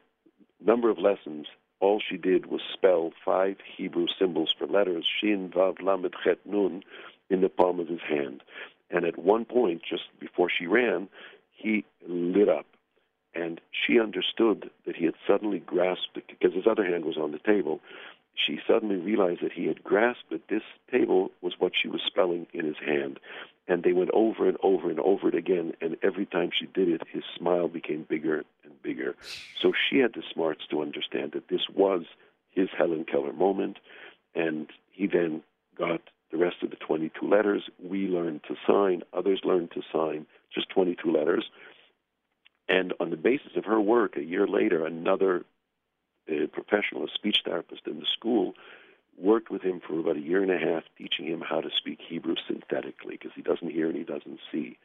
[0.64, 1.48] number of lessons,
[1.80, 6.84] all she did was spell five Hebrew symbols for letters, Shin, Vav, Lamed, Chet, Nun,
[7.28, 8.42] in the palm of his hand.
[8.90, 11.08] And at one point, just before she ran,
[11.58, 12.66] he lit up.
[13.34, 17.32] And she understood that he had suddenly grasped it, because his other hand was on
[17.32, 17.80] the table.
[18.34, 22.46] She suddenly realized that he had grasped that this table was what she was spelling
[22.52, 23.20] in his hand.
[23.66, 25.74] And they went over and over and over it again.
[25.80, 29.14] And every time she did it, his smile became bigger and bigger.
[29.60, 32.04] So she had the smarts to understand that this was
[32.50, 33.78] his Helen Keller moment.
[34.34, 35.42] And he then
[35.76, 36.00] got
[36.30, 37.62] the rest of the 22 letters.
[37.82, 41.44] We learned to sign, others learned to sign just 22 letters.
[42.68, 45.44] And on the basis of her work, a year later, another
[46.30, 48.54] uh, professional, a speech therapist in the school,
[49.16, 51.98] worked with him for about a year and a half, teaching him how to speak
[52.06, 54.78] Hebrew synthetically because he doesn't hear and he doesn't see.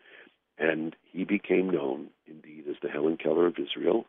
[0.58, 4.06] And he became known, indeed, as the Helen Keller of Israel.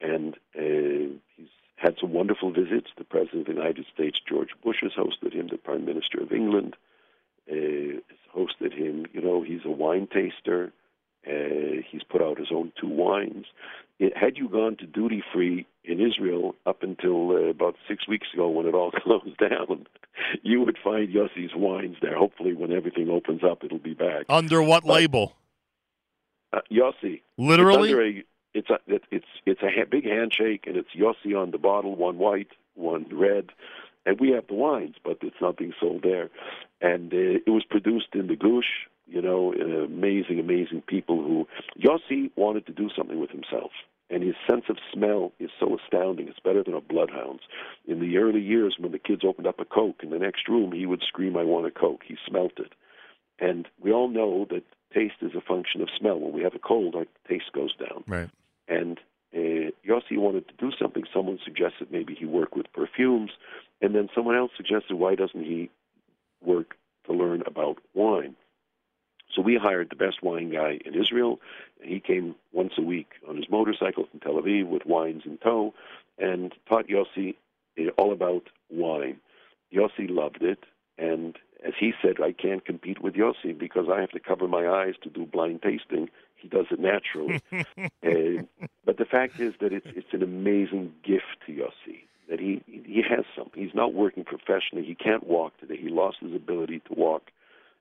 [0.00, 1.48] And uh, he's
[1.80, 2.88] had some wonderful visits.
[2.98, 5.48] The President of the United States, George Bush, has hosted him.
[5.50, 6.76] The Prime Minister of England
[7.50, 9.06] uh, has hosted him.
[9.12, 10.72] You know, he's a wine taster.
[11.26, 13.46] Uh, he's put out his own two wines.
[13.98, 18.28] It, had you gone to duty free in Israel up until uh, about six weeks
[18.34, 19.86] ago when it all closed down,
[20.42, 22.16] you would find Yossi's wines there.
[22.16, 24.26] Hopefully, when everything opens up, it'll be back.
[24.28, 25.36] Under what But- label?
[26.52, 27.22] Uh, Yossi.
[27.38, 27.90] Literally?
[27.90, 28.24] Under a,
[28.54, 32.18] it's a it, it's it's a big handshake, and it's Yossi on the bottle, one
[32.18, 33.50] white, one red,
[34.06, 36.30] and we have the wines, but it's not being sold there.
[36.80, 41.46] And uh, it was produced in the Gush, you know, uh, amazing, amazing people who
[41.78, 43.70] Yossi wanted to do something with himself.
[44.08, 46.26] And his sense of smell is so astounding.
[46.26, 47.42] It's better than a bloodhound's.
[47.86, 50.72] In the early years, when the kids opened up a Coke in the next room,
[50.72, 52.02] he would scream, I want a Coke.
[52.04, 52.72] He smelt it.
[53.38, 56.18] And we all know that taste is a function of smell.
[56.18, 58.02] When we have a cold, our taste goes down.
[58.08, 58.30] Right.
[58.70, 58.98] And
[59.34, 61.04] uh, Yossi wanted to do something.
[61.12, 63.32] Someone suggested maybe he work with perfumes,
[63.82, 65.70] and then someone else suggested why doesn't he
[66.42, 68.36] work to learn about wine?
[69.34, 71.40] So we hired the best wine guy in Israel.
[71.82, 75.74] He came once a week on his motorcycle from Tel Aviv with wines in tow
[76.18, 77.36] and taught Yossi
[77.96, 79.18] all about wine.
[79.72, 80.64] Yossi loved it,
[80.98, 84.68] and as he said, I can't compete with Yossi because I have to cover my
[84.68, 86.08] eyes to do blind tasting.
[86.40, 87.40] He does it naturally.
[87.52, 88.42] uh,
[88.84, 93.02] but the fact is that it's it's an amazing gift to Yossi that he he
[93.08, 93.62] has something.
[93.62, 94.86] He's not working professionally.
[94.86, 95.76] He can't walk today.
[95.76, 97.30] He lost his ability to walk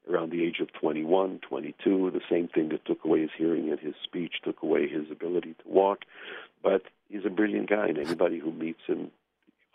[0.09, 2.11] around the age of 21, 22.
[2.11, 5.53] The same thing that took away his hearing and his speech took away his ability
[5.53, 5.99] to walk.
[6.63, 9.11] But he's a brilliant guy, and anybody who meets him,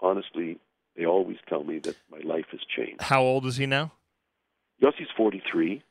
[0.01, 0.59] honestly,
[0.97, 3.03] they always tell me that my life has changed.
[3.03, 3.93] How old is he now?
[4.83, 5.83] Yossi's 43.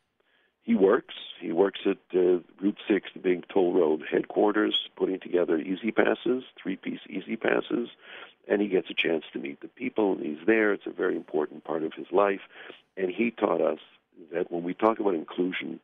[0.64, 1.16] He works.
[1.40, 6.44] He works at uh, Route 6, the big toll road headquarters, putting together easy passes,
[6.62, 7.90] three piece easy passes,
[8.48, 10.72] and he gets a chance to meet the people, and he's there.
[10.72, 12.42] It's a very important part of his life.
[12.96, 13.80] And he taught us
[14.32, 15.82] that when we talk about inclusion,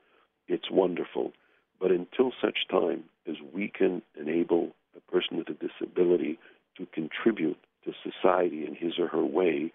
[0.48, 1.34] it's wonderful.
[1.80, 6.40] But until such time as we can enable a person with a disability
[6.78, 9.74] to contribute to society in his or her way,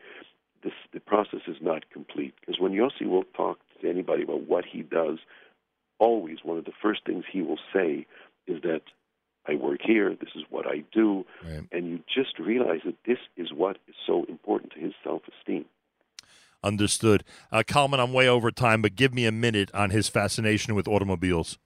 [0.62, 2.34] this, the process is not complete.
[2.40, 3.58] Because when Yossi will talk
[4.54, 5.18] what he does,
[5.98, 8.06] always one of the first things he will say
[8.46, 8.82] is that
[9.48, 11.64] I work here, this is what I do, right.
[11.72, 15.64] and you just realize that this is what is so important to his self esteem.
[16.62, 17.24] Understood.
[17.50, 20.86] Uh, Kalman, I'm way over time, but give me a minute on his fascination with
[20.86, 21.58] automobiles.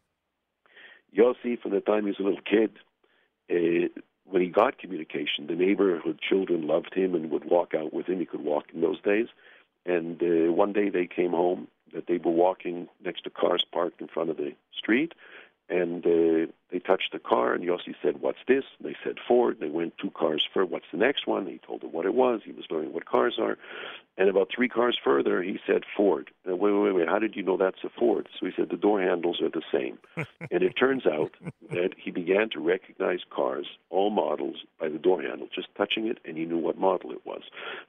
[1.16, 2.70] Yossi, from the time he was a little kid,
[3.50, 8.06] uh, when he got communication, the neighborhood children loved him and would walk out with
[8.06, 8.18] him.
[8.18, 9.28] He could walk in those days.
[9.86, 14.00] And uh, one day they came home that they were walking next to cars parked
[14.00, 15.14] in front of the street,
[15.68, 19.58] and uh, they touched the car, and Yossi said, "What's this?" They said Ford.
[19.60, 20.66] They went two cars further.
[20.66, 21.46] What's the next one?
[21.46, 22.42] He told them what it was.
[22.44, 23.56] He was learning what cars are,
[24.18, 26.30] and about three cars further, he said Ford.
[26.44, 27.08] And wait, wait, wait.
[27.08, 28.28] How did you know that's a Ford?
[28.38, 29.96] So he said the door handles are the same.
[30.50, 31.36] and it turns out
[31.70, 36.18] that he began to recognize cars, all models, by the door handle, just touching it,
[36.24, 37.42] and he knew what model it was.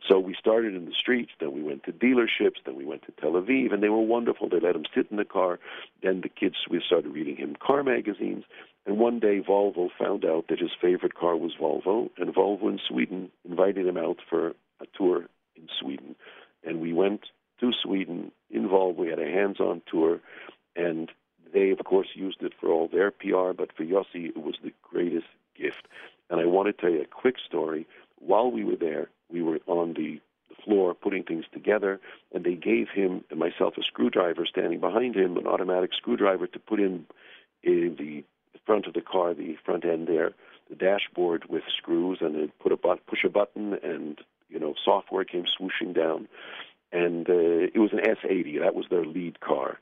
[0.08, 1.32] So we started in the streets.
[1.40, 2.58] Then we went to dealerships.
[2.64, 4.50] Then we went to Tel Aviv, and they were wonderful.
[4.50, 5.58] They let him sit in the car.
[6.04, 8.44] Then the kids we started reading him car magazines.
[8.86, 12.80] And one day, Volvo found out that his favorite car was Volvo, and Volvo in
[12.88, 14.50] Sweden invited him out for
[14.80, 15.26] a tour
[15.56, 16.16] in Sweden.
[16.64, 17.22] And we went
[17.60, 18.96] to Sweden in Volvo.
[18.96, 20.20] We had a hands on tour,
[20.76, 21.12] and
[21.54, 24.74] they, of course, used it for all their PR, but for Yossi, it was the
[24.82, 25.88] greatest gift.
[26.30, 27.88] And I want to tell you a quick story.
[28.20, 30.20] While we were there, we were on the
[30.64, 32.00] floor putting things together,
[32.34, 36.60] and they gave him and myself a screwdriver standing behind him, an automatic screwdriver to
[36.60, 37.06] put in,
[37.64, 38.24] in the
[38.70, 40.34] front of the car, the front end there,
[40.70, 44.76] the dashboard with screws, and then put a but- push a button, and you know
[44.86, 46.28] software came swooshing down,
[46.92, 48.60] and uh, it was an S80.
[48.60, 49.80] That was their lead car,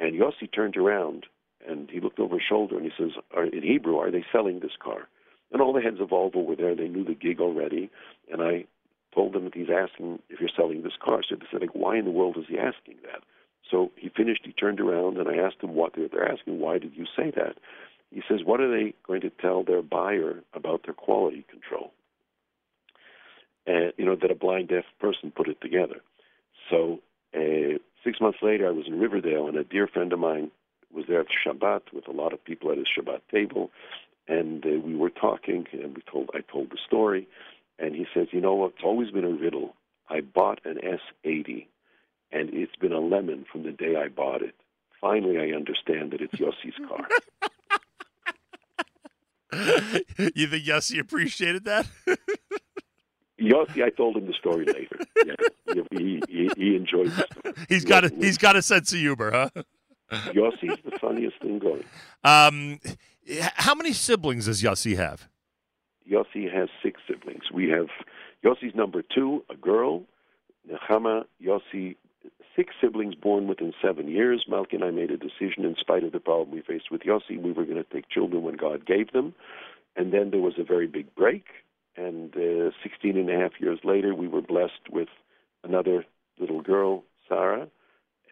[0.00, 1.26] and Yossi turned around
[1.68, 3.12] and he looked over his shoulder and he says,
[3.52, 5.08] "In Hebrew, are they selling this car?"
[5.52, 6.74] And all the heads of Volvo were there.
[6.74, 7.90] They knew the gig already,
[8.30, 8.66] and I
[9.14, 11.22] told them that he's asking if you're selling this car.
[11.28, 13.22] So they said, like, "Why in the world is he asking that?"
[13.70, 14.42] So he finished.
[14.44, 16.60] He turned around, and I asked him what they're asking.
[16.60, 17.56] Why did you say that?
[18.16, 21.92] He says, what are they going to tell their buyer about their quality control?
[23.66, 26.00] And, you know, that a blind deaf person put it together.
[26.70, 27.00] So
[27.34, 30.50] uh, six months later, I was in Riverdale, and a dear friend of mine
[30.90, 33.70] was there at Shabbat with a lot of people at his Shabbat table,
[34.26, 37.28] and uh, we were talking, and we told I told the story,
[37.78, 38.64] and he says, you know?
[38.64, 39.74] It's always been a riddle.
[40.08, 41.66] I bought an S80,
[42.32, 44.54] and it's been a lemon from the day I bought it.
[45.02, 47.06] Finally, I understand that it's Yossi's car.
[50.34, 51.86] you think Yossi appreciated that?
[53.40, 54.98] Yossi, I told him the story later.
[55.24, 57.56] Yeah, he, he, he enjoyed it.
[57.68, 59.62] He's got a he's got a sense of humor, huh?
[60.32, 61.84] Yossi's the funniest thing going.
[62.22, 62.80] Um,
[63.54, 65.28] how many siblings does Yossi have?
[66.10, 67.50] Yossi has six siblings.
[67.52, 67.88] We have
[68.44, 70.04] Yossi's number two, a girl,
[70.70, 71.96] Nechama, Yossi,
[72.54, 74.46] six siblings born within seven years.
[74.50, 77.40] Malki and I made a decision, in spite of the problem we faced with Yossi,
[77.40, 79.34] we were going to take children when God gave them.
[79.96, 81.44] And then there was a very big break.
[81.96, 85.08] And uh, 16 and a half years later, we were blessed with
[85.64, 86.04] another
[86.38, 87.68] little girl, Sarah.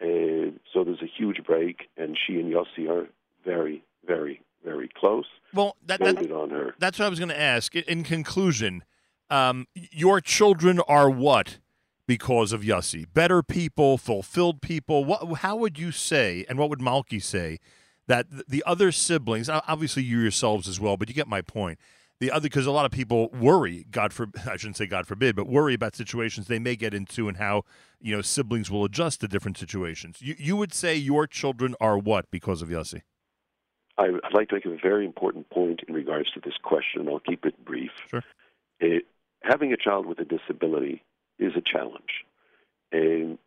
[0.01, 3.07] Uh, so there's a huge break, and she and Yossi are
[3.43, 5.25] very, very, very close.
[5.53, 6.75] Well, that, that on her.
[6.79, 7.75] that's what I was going to ask.
[7.75, 8.83] In conclusion,
[9.29, 11.59] um, your children are what?
[12.07, 13.05] Because of Yossi?
[13.13, 15.05] Better people, fulfilled people.
[15.05, 15.39] What?
[15.39, 17.59] How would you say, and what would Malki say,
[18.07, 21.79] that the other siblings, obviously you yourselves as well, but you get my point,
[22.19, 25.35] the other because a lot of people worry god for i shouldn't say god forbid
[25.35, 27.63] but worry about situations they may get into and how
[27.99, 31.97] you know siblings will adjust to different situations you, you would say your children are
[31.97, 33.01] what because of yossi
[33.97, 37.07] I, would like to make a very important point in regards to this question.
[37.07, 37.91] I'll keep it brief.
[38.09, 38.23] Sure.
[38.79, 39.05] It,
[39.41, 41.01] having a child with a disability
[41.39, 42.25] is a challenge,
[42.91, 43.37] and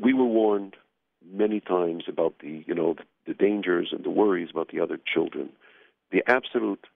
[0.00, 0.76] we were warned
[1.24, 5.50] many times about the you know the dangers and the worries about the other children.
[6.10, 6.86] The absolute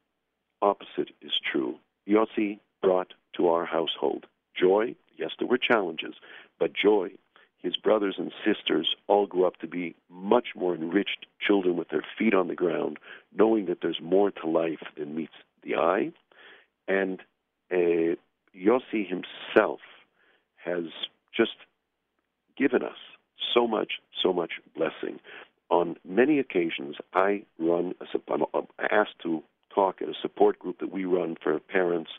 [0.62, 1.76] opposite is true.
[2.08, 4.26] Yossi brought to our household
[4.58, 4.94] joy.
[5.16, 6.14] Yes, there were challenges,
[6.58, 7.10] but joy.
[7.62, 12.04] His brothers and sisters all grew up to be much more enriched children with their
[12.18, 12.98] feet on the ground,
[13.36, 16.10] knowing that there's more to life than meets the eye.
[16.88, 17.20] And
[17.70, 18.16] uh,
[18.56, 19.80] Yossi himself
[20.64, 20.84] has
[21.36, 21.56] just
[22.56, 22.96] given us
[23.54, 25.20] so much, so much blessing.
[25.70, 29.42] On many occasions, I run, a, I'm asked to
[29.74, 32.10] talk at a support group that we run for parents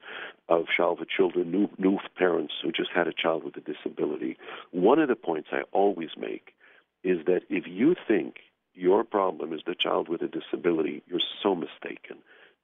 [0.48, 4.38] of Shalva children, new, new parents who just had a child with a disability.
[4.72, 6.54] One of the points I always make
[7.04, 8.36] is that if you think
[8.74, 12.18] your problem is the child with a disability, you're so mistaken.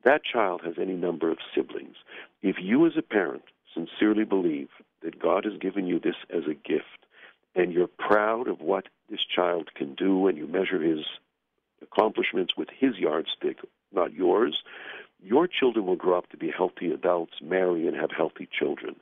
[0.03, 1.95] That child has any number of siblings.
[2.41, 4.69] If you, as a parent, sincerely believe
[5.01, 7.05] that God has given you this as a gift,
[7.55, 11.05] and you're proud of what this child can do, and you measure his
[11.81, 13.59] accomplishments with his yardstick
[13.93, 14.63] not yours.
[15.23, 18.95] Your children will grow up to be healthy adults, marry, and have healthy children.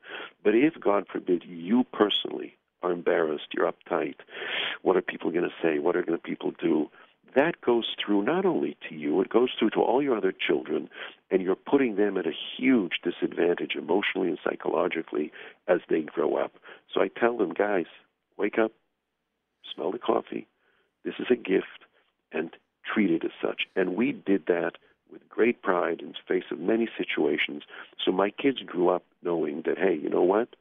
[0.43, 4.15] But if, God forbid, you personally are embarrassed, you're uptight,
[4.81, 5.79] what are people going to say?
[5.79, 6.89] What are going to people do?
[7.36, 10.89] That goes through not only to you, it goes through to all your other children,
[11.29, 15.31] and you're putting them at a huge disadvantage emotionally and psychologically
[15.67, 16.53] as they grow up.
[16.93, 17.88] So I tell them, guys,
[18.38, 18.71] wake up,
[19.73, 20.47] smell the coffee.
[21.03, 21.83] This is a gift,
[22.31, 22.51] and
[22.86, 23.63] treat it as such.
[23.75, 24.73] And we did that
[25.11, 27.63] with great pride in the face of many situations.
[28.03, 30.55] So my kids grew up knowing that, hey, you know what?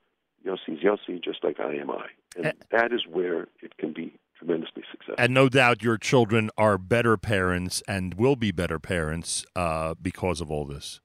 [0.44, 2.06] Yossi's Yossi, just like I am I.
[2.36, 5.14] And uh, that is where it can be tremendously successful.
[5.18, 10.40] And no doubt your children are better parents and will be better parents uh, because
[10.40, 11.00] of all this.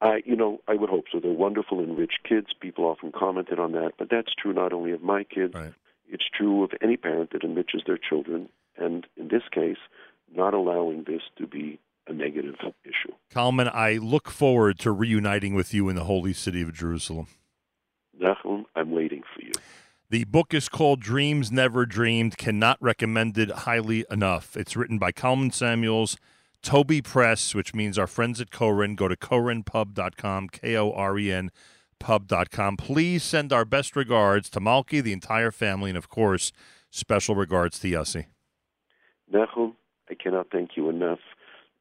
[0.00, 1.20] I, you know, I would hope so.
[1.20, 2.48] They're wonderful and rich kids.
[2.60, 5.54] People often commented on that, but that's true not only of my kids.
[5.54, 5.74] Right.
[6.08, 8.48] It's true of any parent that enriches their children.
[8.76, 9.76] And in this case,
[10.34, 13.14] not allowing this to be a negative issue.
[13.30, 17.28] Kalman, I look forward to reuniting with you in the holy city of Jerusalem.
[18.20, 19.52] Nachum, I'm waiting for you.
[20.12, 22.36] The book is called Dreams Never Dreamed.
[22.36, 24.58] Cannot recommend it highly enough.
[24.58, 26.18] It's written by Kalman Samuels,
[26.60, 28.94] Toby Press, which means our friends at Koren.
[28.94, 31.50] Go to korenpub.com, K O R E N
[31.98, 32.76] pub.com.
[32.76, 36.52] Please send our best regards to Malki, the entire family, and of course,
[36.90, 38.26] special regards to Yossi.
[39.32, 39.72] Nachum,
[40.10, 41.20] I cannot thank you enough.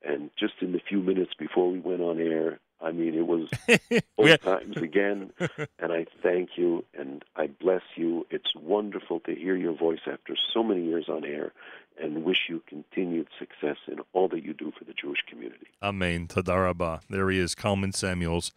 [0.06, 3.50] And just in the few minutes before we went on air, I mean, it was
[4.18, 5.32] old times again.
[5.80, 8.26] And I thank you and I bless you.
[8.30, 11.54] It's wonderful to hear your voice after so many years on air
[12.02, 15.68] and wish you continued success in all that you do for the Jewish community.
[15.84, 16.28] Amen.
[16.28, 17.02] Tadarabah.
[17.10, 18.52] There he is, Kalman Samuels.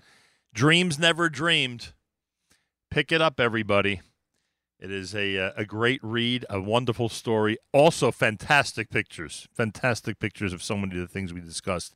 [0.55, 1.93] Dreams never dreamed.
[2.91, 4.01] Pick it up, everybody.
[4.79, 7.57] It is a uh, a great read, a wonderful story.
[7.73, 11.95] Also, fantastic pictures, fantastic pictures of so many of the things we discussed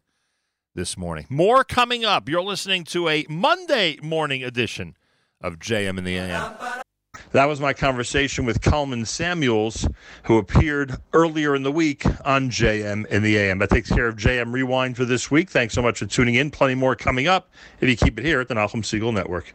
[0.75, 1.27] this morning.
[1.29, 2.29] More coming up.
[2.29, 4.97] You're listening to a Monday morning edition
[5.41, 6.55] of JM in the AM.
[7.33, 9.87] That was my conversation with Kalman Samuels,
[10.25, 13.59] who appeared earlier in the week on JM in the AM.
[13.59, 15.51] That takes care of JM Rewind for this week.
[15.51, 16.51] Thanks so much for tuning in.
[16.51, 17.51] Plenty more coming up
[17.81, 19.55] if you keep it here at the Nachum Segal Network.